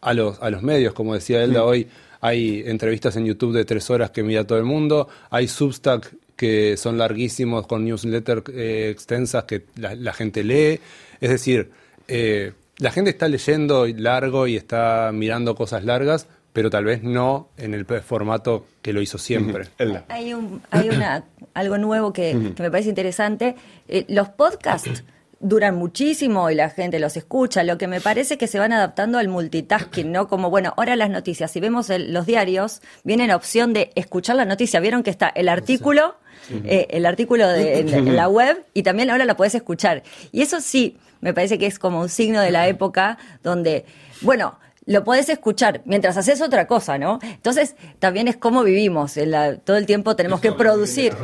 a, 0.00 0.14
los, 0.14 0.40
a 0.40 0.50
los 0.50 0.62
medios. 0.62 0.94
Como 0.94 1.14
decía 1.14 1.42
Elda 1.42 1.64
hoy, 1.64 1.88
hay 2.20 2.62
entrevistas 2.66 3.16
en 3.16 3.26
YouTube 3.26 3.54
de 3.54 3.64
tres 3.64 3.88
horas 3.90 4.10
que 4.10 4.22
mira 4.22 4.44
todo 4.44 4.58
el 4.58 4.64
mundo, 4.64 5.08
hay 5.30 5.48
Substack 5.48 6.12
que 6.40 6.78
son 6.78 6.96
larguísimos 6.96 7.66
con 7.66 7.84
newsletters 7.84 8.44
eh, 8.54 8.88
extensas 8.90 9.44
que 9.44 9.66
la, 9.76 9.94
la 9.94 10.14
gente 10.14 10.42
lee. 10.42 10.80
Es 11.20 11.28
decir, 11.28 11.70
eh, 12.08 12.54
la 12.78 12.90
gente 12.90 13.10
está 13.10 13.28
leyendo 13.28 13.86
largo 13.86 14.46
y 14.46 14.56
está 14.56 15.10
mirando 15.12 15.54
cosas 15.54 15.84
largas, 15.84 16.28
pero 16.54 16.70
tal 16.70 16.86
vez 16.86 17.02
no 17.02 17.50
en 17.58 17.74
el 17.74 17.84
formato 17.84 18.64
que 18.80 18.94
lo 18.94 19.02
hizo 19.02 19.18
siempre. 19.18 19.68
Hay, 20.08 20.32
un, 20.32 20.62
hay 20.70 20.88
una, 20.88 21.24
algo 21.52 21.76
nuevo 21.76 22.14
que, 22.14 22.30
que 22.56 22.62
me 22.62 22.70
parece 22.70 22.88
interesante. 22.88 23.54
Eh, 23.86 24.06
los 24.08 24.30
podcasts 24.30 25.04
duran 25.40 25.74
muchísimo 25.76 26.50
y 26.50 26.54
la 26.54 26.68
gente 26.70 26.98
los 27.00 27.16
escucha. 27.16 27.62
Lo 27.64 27.78
que 27.78 27.86
me 27.88 28.00
parece 28.00 28.36
que 28.38 28.46
se 28.46 28.58
van 28.58 28.72
adaptando 28.72 29.18
al 29.18 29.28
multitasking, 29.28 30.12
¿no? 30.12 30.28
Como, 30.28 30.50
bueno, 30.50 30.74
ahora 30.76 30.96
las 30.96 31.08
noticias, 31.10 31.50
si 31.50 31.60
vemos 31.60 31.88
el- 31.90 32.12
los 32.12 32.26
diarios, 32.26 32.82
viene 33.04 33.26
la 33.26 33.36
opción 33.36 33.72
de 33.72 33.90
escuchar 33.94 34.36
la 34.36 34.44
noticia. 34.44 34.80
Vieron 34.80 35.02
que 35.02 35.10
está 35.10 35.28
el 35.28 35.48
artículo, 35.48 36.16
eh, 36.64 36.86
el 36.90 37.06
artículo 37.06 37.48
de, 37.48 37.80
en, 37.80 37.88
en 37.88 38.16
la 38.16 38.28
web 38.28 38.64
y 38.74 38.82
también 38.82 39.08
ahora 39.10 39.24
la 39.24 39.36
podés 39.36 39.54
escuchar. 39.54 40.02
Y 40.30 40.42
eso 40.42 40.60
sí, 40.60 40.98
me 41.20 41.32
parece 41.32 41.58
que 41.58 41.66
es 41.66 41.78
como 41.78 42.00
un 42.00 42.08
signo 42.10 42.40
de 42.40 42.50
la 42.50 42.68
época 42.68 43.16
donde, 43.42 43.84
bueno, 44.20 44.58
lo 44.86 45.04
podés 45.04 45.28
escuchar 45.28 45.82
mientras 45.84 46.16
haces 46.16 46.40
otra 46.40 46.66
cosa, 46.66 46.98
¿no? 46.98 47.18
Entonces, 47.22 47.76
también 47.98 48.26
es 48.28 48.36
cómo 48.36 48.62
vivimos. 48.64 49.16
en 49.18 49.30
la- 49.30 49.56
todo 49.56 49.76
el 49.76 49.86
tiempo 49.86 50.16
tenemos 50.16 50.40
que 50.40 50.52
producir. 50.52 51.14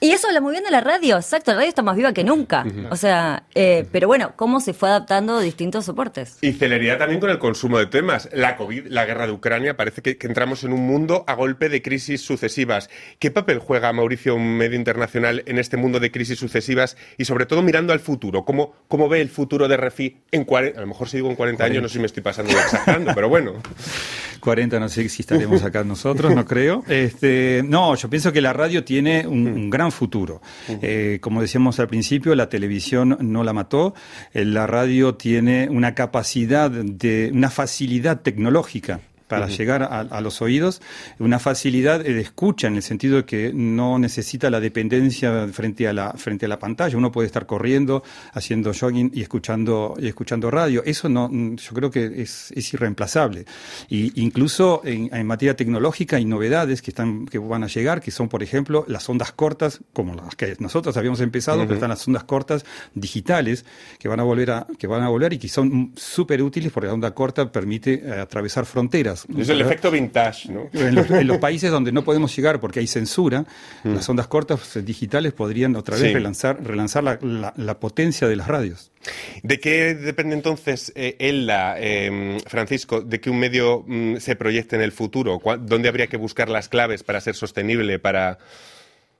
Y 0.00 0.10
eso 0.10 0.28
habla 0.28 0.40
muy 0.40 0.52
bien 0.52 0.64
de 0.64 0.70
la 0.70 0.80
radio, 0.80 1.16
exacto. 1.16 1.52
La 1.52 1.58
radio 1.58 1.68
está 1.68 1.82
más 1.82 1.96
viva 1.96 2.12
que 2.12 2.22
nunca. 2.22 2.66
O 2.90 2.96
sea, 2.96 3.44
eh, 3.54 3.86
pero 3.90 4.08
bueno, 4.08 4.32
cómo 4.36 4.60
se 4.60 4.74
fue 4.74 4.88
adaptando 4.88 5.36
a 5.36 5.40
distintos 5.40 5.86
soportes. 5.86 6.38
Y 6.42 6.52
celeridad 6.52 6.98
también 6.98 7.20
con 7.20 7.30
el 7.30 7.38
consumo 7.38 7.78
de 7.78 7.86
temas. 7.86 8.28
La 8.32 8.56
COVID, 8.56 8.86
la 8.88 9.06
guerra 9.06 9.26
de 9.26 9.32
Ucrania, 9.32 9.76
parece 9.76 10.02
que, 10.02 10.18
que 10.18 10.26
entramos 10.26 10.64
en 10.64 10.72
un 10.72 10.86
mundo 10.86 11.24
a 11.26 11.34
golpe 11.34 11.68
de 11.68 11.80
crisis 11.80 12.20
sucesivas. 12.20 12.90
¿Qué 13.18 13.30
papel 13.30 13.58
juega, 13.58 13.92
Mauricio, 13.92 14.34
un 14.34 14.56
medio 14.56 14.76
internacional 14.76 15.42
en 15.46 15.58
este 15.58 15.76
mundo 15.76 15.98
de 15.98 16.10
crisis 16.10 16.38
sucesivas 16.38 16.96
y 17.16 17.24
sobre 17.24 17.46
todo 17.46 17.62
mirando 17.62 17.92
al 17.92 18.00
futuro? 18.00 18.44
¿Cómo, 18.44 18.74
cómo 18.88 19.08
ve 19.08 19.20
el 19.20 19.30
futuro 19.30 19.66
de 19.68 19.76
Refi 19.76 20.18
en 20.30 20.44
40, 20.44 20.78
a 20.78 20.82
lo 20.82 20.88
mejor 20.88 21.08
si 21.08 21.16
digo 21.16 21.30
en 21.30 21.36
40 21.36 21.64
años, 21.64 21.82
no 21.82 21.88
sé 21.88 21.94
si 21.94 22.00
me 22.00 22.06
estoy 22.06 22.22
pasando 22.22 22.52
exagerando, 22.52 23.12
pero 23.14 23.28
bueno. 23.28 23.54
40 24.40 24.78
no 24.78 24.88
sé 24.88 25.08
si 25.08 25.22
estaremos 25.22 25.62
acá 25.64 25.82
nosotros, 25.82 26.34
no 26.34 26.44
creo. 26.44 26.84
Este, 26.96 27.62
no, 27.64 27.94
yo 27.94 28.08
pienso 28.08 28.32
que 28.32 28.40
la 28.40 28.52
radio 28.52 28.82
tiene 28.84 29.26
un, 29.26 29.46
un 29.46 29.70
gran 29.70 29.85
gran 29.86 29.92
futuro. 29.92 30.40
Eh, 30.68 31.18
como 31.20 31.40
decíamos 31.40 31.78
al 31.78 31.86
principio, 31.86 32.34
la 32.34 32.48
televisión 32.48 33.16
no 33.20 33.44
la 33.44 33.52
mató, 33.52 33.94
eh, 34.32 34.44
la 34.44 34.66
radio 34.66 35.14
tiene 35.14 35.68
una 35.70 35.94
capacidad 35.94 36.70
de, 36.70 37.30
una 37.32 37.50
facilidad 37.50 38.20
tecnológica 38.20 39.00
para 39.28 39.48
llegar 39.48 39.82
a, 39.82 40.00
a 40.00 40.20
los 40.20 40.42
oídos, 40.42 40.82
una 41.18 41.38
facilidad 41.38 42.00
de 42.00 42.20
escucha 42.20 42.66
en 42.66 42.76
el 42.76 42.82
sentido 42.82 43.16
de 43.16 43.24
que 43.24 43.52
no 43.54 43.98
necesita 43.98 44.50
la 44.50 44.60
dependencia 44.60 45.48
frente 45.48 45.88
a 45.88 45.92
la 45.92 46.12
frente 46.12 46.46
a 46.46 46.48
la 46.48 46.58
pantalla. 46.58 46.96
Uno 46.96 47.12
puede 47.12 47.26
estar 47.26 47.46
corriendo, 47.46 48.02
haciendo 48.32 48.72
jogging 48.78 49.10
y 49.14 49.22
escuchando 49.22 49.94
y 49.98 50.08
escuchando 50.08 50.50
radio. 50.50 50.82
Eso 50.84 51.08
no, 51.08 51.28
mm, 51.28 51.56
yo 51.56 51.72
creo 51.72 51.90
que 51.90 52.22
es, 52.22 52.52
es 52.52 52.74
irreemplazable. 52.74 53.46
Y 53.88 54.20
incluso 54.20 54.82
en, 54.84 55.08
en 55.14 55.26
materia 55.26 55.56
tecnológica 55.56 56.16
hay 56.16 56.24
novedades 56.24 56.82
que 56.82 56.90
están 56.90 57.26
que 57.26 57.38
van 57.38 57.64
a 57.64 57.68
llegar, 57.68 58.00
que 58.00 58.10
son 58.10 58.28
por 58.28 58.42
ejemplo 58.42 58.84
las 58.88 59.08
ondas 59.08 59.32
cortas, 59.32 59.80
como 59.92 60.14
las 60.14 60.34
que 60.34 60.56
nosotros 60.58 60.96
habíamos 60.96 61.20
empezado, 61.20 61.62
pero 61.62 61.74
están 61.74 61.90
las 61.90 62.06
ondas 62.06 62.24
cortas 62.24 62.64
digitales 62.94 63.64
que 63.98 64.08
van 64.08 64.20
a 64.20 64.24
volver 64.24 64.50
a 64.50 64.66
que 64.78 64.86
van 64.86 65.02
a 65.02 65.08
volver 65.08 65.32
y 65.32 65.38
que 65.38 65.48
son 65.48 65.92
súper 65.96 66.42
útiles 66.42 66.72
porque 66.72 66.88
la 66.88 66.94
onda 66.94 67.14
corta 67.14 67.50
permite 67.50 67.94
eh, 67.94 68.20
atravesar 68.20 68.66
fronteras. 68.66 69.15
Es 69.38 69.48
el 69.48 69.60
efecto 69.60 69.90
vintage, 69.90 70.50
¿no? 70.52 70.68
En 70.72 70.94
los, 70.94 71.10
en 71.10 71.26
los 71.26 71.38
países 71.38 71.70
donde 71.70 71.92
no 71.92 72.04
podemos 72.04 72.34
llegar 72.36 72.60
porque 72.60 72.80
hay 72.80 72.86
censura, 72.86 73.44
las 73.84 74.08
ondas 74.08 74.26
cortas 74.26 74.76
eh, 74.76 74.82
digitales 74.82 75.32
podrían 75.32 75.74
otra 75.76 75.96
vez 75.96 76.06
Sí. 76.08 76.12
relanzar, 76.14 76.62
relanzar 76.62 77.04
la, 77.04 77.18
la- 77.22 77.54
la 77.56 77.78
potencia 77.80 78.28
de 78.28 78.36
las 78.36 78.48
radios. 78.48 78.90
¿De 79.42 79.60
qué 79.60 79.94
depende 79.94 80.34
entonces, 80.34 80.92
eh, 80.96 81.16
Ella, 81.18 81.76
eh, 81.78 82.38
Francisco, 82.46 83.00
de 83.02 83.20
que 83.20 83.30
un 83.30 83.38
medio 83.38 83.84
mm, 83.86 84.16
se 84.16 84.34
proyecte 84.36 84.76
en 84.76 84.82
el 84.82 84.92
futuro? 84.92 85.38
¿Cuá- 85.38 85.56
¿Dónde 85.58 85.88
habría 85.88 86.08
que 86.08 86.16
buscar 86.16 86.48
las 86.48 86.68
claves 86.68 87.02
para 87.02 87.20
ser 87.20 87.34
sostenible, 87.34 87.98
para...? 87.98 88.38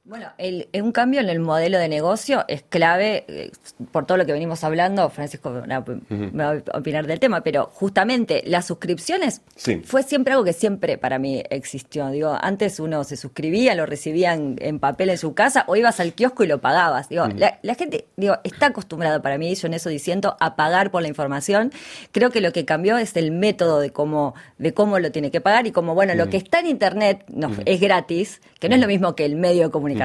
Bueno, 0.08 0.28
el, 0.38 0.68
un 0.80 0.92
cambio 0.92 1.20
en 1.20 1.28
el 1.28 1.40
modelo 1.40 1.78
de 1.78 1.88
negocio 1.88 2.44
es 2.46 2.62
clave 2.62 3.24
eh, 3.26 3.50
por 3.90 4.06
todo 4.06 4.16
lo 4.16 4.24
que 4.24 4.32
venimos 4.32 4.62
hablando. 4.62 5.10
Francisco 5.10 5.50
no, 5.66 5.84
me 6.08 6.44
va 6.44 6.62
a 6.72 6.78
opinar 6.78 7.08
del 7.08 7.18
tema, 7.18 7.40
pero 7.40 7.70
justamente 7.74 8.44
las 8.46 8.66
suscripciones 8.66 9.42
Sí. 9.56 9.82
fue 9.84 10.04
siempre 10.04 10.32
algo 10.34 10.44
que 10.44 10.52
siempre 10.52 10.96
para 10.96 11.18
mí 11.18 11.42
existió. 11.50 12.08
Digo, 12.10 12.38
antes 12.40 12.78
uno 12.78 13.02
se 13.02 13.16
suscribía, 13.16 13.74
lo 13.74 13.84
recibían 13.84 14.54
en 14.60 14.78
papel 14.78 15.10
en 15.10 15.18
su 15.18 15.34
casa 15.34 15.64
o 15.66 15.74
ibas 15.74 15.98
al 15.98 16.12
kiosco 16.12 16.44
y 16.44 16.46
lo 16.46 16.60
pagabas. 16.60 17.08
Digo, 17.08 17.26
la, 17.26 17.58
la 17.62 17.74
gente 17.74 18.06
digo, 18.16 18.36
está 18.44 18.66
acostumbrada 18.66 19.20
para 19.22 19.38
mí, 19.38 19.52
yo 19.56 19.66
en 19.66 19.74
eso 19.74 19.88
diciendo, 19.88 20.36
a 20.38 20.54
pagar 20.54 20.92
por 20.92 21.02
la 21.02 21.08
información. 21.08 21.72
Creo 22.12 22.30
que 22.30 22.40
lo 22.40 22.52
que 22.52 22.64
cambió 22.64 22.96
es 22.96 23.16
el 23.16 23.32
método 23.32 23.80
de 23.80 23.90
cómo, 23.90 24.36
de 24.58 24.72
cómo 24.72 25.00
lo 25.00 25.10
tiene 25.10 25.32
que 25.32 25.40
pagar 25.40 25.66
y 25.66 25.72
como, 25.72 25.96
bueno, 25.96 26.14
lo 26.14 26.28
que 26.28 26.36
está 26.36 26.60
en 26.60 26.68
Internet 26.68 27.24
no, 27.26 27.50
es 27.64 27.80
gratis, 27.80 28.40
que 28.60 28.68
no 28.68 28.76
es 28.76 28.80
lo 28.80 28.86
mismo 28.86 29.16
que 29.16 29.24
el 29.24 29.34
medio 29.34 29.64
de 29.64 29.70
comunicación. 29.70 29.95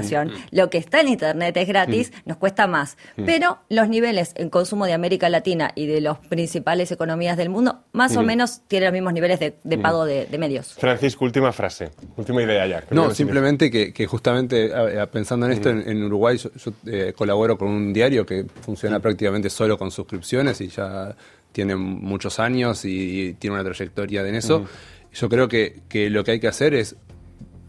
Lo 0.51 0.69
que 0.69 0.77
está 0.77 1.01
en 1.01 1.09
Internet 1.09 1.55
es 1.57 1.67
gratis, 1.67 2.13
nos 2.25 2.37
cuesta 2.37 2.67
más. 2.67 2.97
Pero 3.15 3.59
los 3.69 3.89
niveles 3.89 4.33
en 4.35 4.49
consumo 4.49 4.85
de 4.85 4.93
América 4.93 5.29
Latina 5.29 5.71
y 5.75 5.85
de 5.87 6.01
las 6.01 6.17
principales 6.19 6.91
economías 6.91 7.37
del 7.37 7.49
mundo, 7.49 7.83
más 7.91 8.15
o 8.17 8.23
menos 8.23 8.61
tienen 8.67 8.87
los 8.87 8.93
mismos 8.93 9.13
niveles 9.13 9.39
de, 9.39 9.55
de 9.63 9.77
pago 9.77 10.05
de, 10.05 10.25
de 10.25 10.37
medios. 10.37 10.73
Francisco, 10.73 11.25
última 11.25 11.51
frase, 11.51 11.91
última 12.17 12.41
idea 12.41 12.65
ya. 12.67 12.83
No, 12.91 13.13
simplemente 13.13 13.69
que, 13.69 13.93
que 13.93 14.05
justamente 14.07 14.71
pensando 15.11 15.45
en 15.45 15.51
esto, 15.51 15.69
en, 15.69 15.87
en 15.87 16.03
Uruguay 16.03 16.37
yo, 16.37 16.49
yo, 16.53 16.71
eh, 16.85 17.13
colaboro 17.15 17.57
con 17.57 17.69
un 17.69 17.93
diario 17.93 18.25
que 18.25 18.45
funciona 18.61 18.99
prácticamente 18.99 19.49
solo 19.49 19.77
con 19.77 19.91
suscripciones 19.91 20.61
y 20.61 20.67
ya 20.67 21.15
tiene 21.51 21.75
muchos 21.75 22.39
años 22.39 22.85
y, 22.85 23.21
y 23.21 23.33
tiene 23.33 23.55
una 23.55 23.63
trayectoria 23.63 24.27
en 24.27 24.35
eso. 24.35 24.65
Yo 25.13 25.27
creo 25.27 25.47
que, 25.47 25.81
que 25.89 26.09
lo 26.09 26.23
que 26.23 26.31
hay 26.31 26.39
que 26.39 26.47
hacer 26.47 26.73
es 26.73 26.95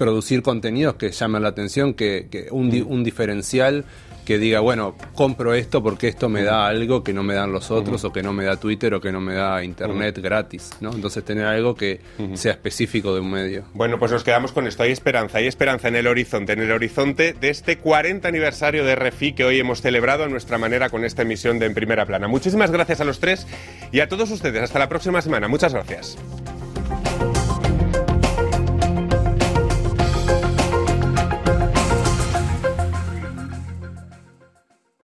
producir 0.03 0.43
contenidos 0.43 0.95
que 0.97 1.11
llamen 1.13 1.43
la 1.43 1.49
atención, 1.51 1.95
que, 1.95 2.27
que 2.31 2.49
un, 2.51 2.71
di- 2.71 2.81
un 2.81 3.05
diferencial 3.05 3.85
que 4.25 4.39
diga, 4.39 4.61
bueno, 4.61 4.95
compro 5.17 5.53
esto 5.53 5.83
porque 5.83 6.07
esto 6.07 6.29
me 6.29 6.45
da 6.45 6.69
algo 6.69 7.03
que 7.03 7.13
no 7.13 7.25
me 7.25 7.35
dan 7.35 7.51
los 7.51 7.73
otros, 7.73 8.05
o 8.05 8.13
que 8.13 8.23
no 8.23 8.33
me 8.33 8.45
da 8.45 8.55
Twitter, 8.57 8.95
o 8.95 9.01
que 9.01 9.11
no 9.11 9.21
me 9.21 9.35
da 9.35 9.65
Internet 9.65 10.17
gratis, 10.23 10.71
¿no? 10.81 10.93
Entonces 10.93 11.25
tener 11.25 11.45
algo 11.45 11.75
que 11.75 12.01
sea 12.35 12.53
específico 12.53 13.13
de 13.15 13.21
un 13.21 13.33
medio. 13.33 13.65
Bueno, 13.75 13.99
pues 13.99 14.13
nos 14.13 14.23
quedamos 14.23 14.53
con 14.53 14.69
esto. 14.69 14.85
Hay 14.85 14.93
esperanza, 14.93 15.39
hay 15.39 15.49
esperanza 15.49 15.89
en 15.89 15.97
el 15.97 16.07
horizonte, 16.07 16.53
en 16.53 16.61
el 16.61 16.71
horizonte 16.71 17.33
de 17.33 17.51
este 17.51 17.79
40 17.79 18.29
aniversario 18.29 18.85
de 18.85 18.95
Refi 18.95 19.33
que 19.33 19.45
hoy 19.45 19.59
hemos 19.59 19.81
celebrado 19.83 20.23
a 20.23 20.29
nuestra 20.29 20.57
manera 20.57 20.89
con 20.89 21.05
esta 21.05 21.23
emisión 21.23 21.59
de 21.59 21.67
En 21.67 21.75
Primera 21.75 22.07
Plana. 22.07 22.29
Muchísimas 22.29 22.71
gracias 22.71 23.01
a 23.01 23.05
los 23.05 23.19
tres 23.19 23.45
y 23.91 23.99
a 23.99 24.09
todos 24.09 24.31
ustedes. 24.31 24.63
Hasta 24.63 24.79
la 24.79 24.89
próxima 24.89 25.21
semana. 25.21 25.49
Muchas 25.49 25.73
gracias. 25.75 26.17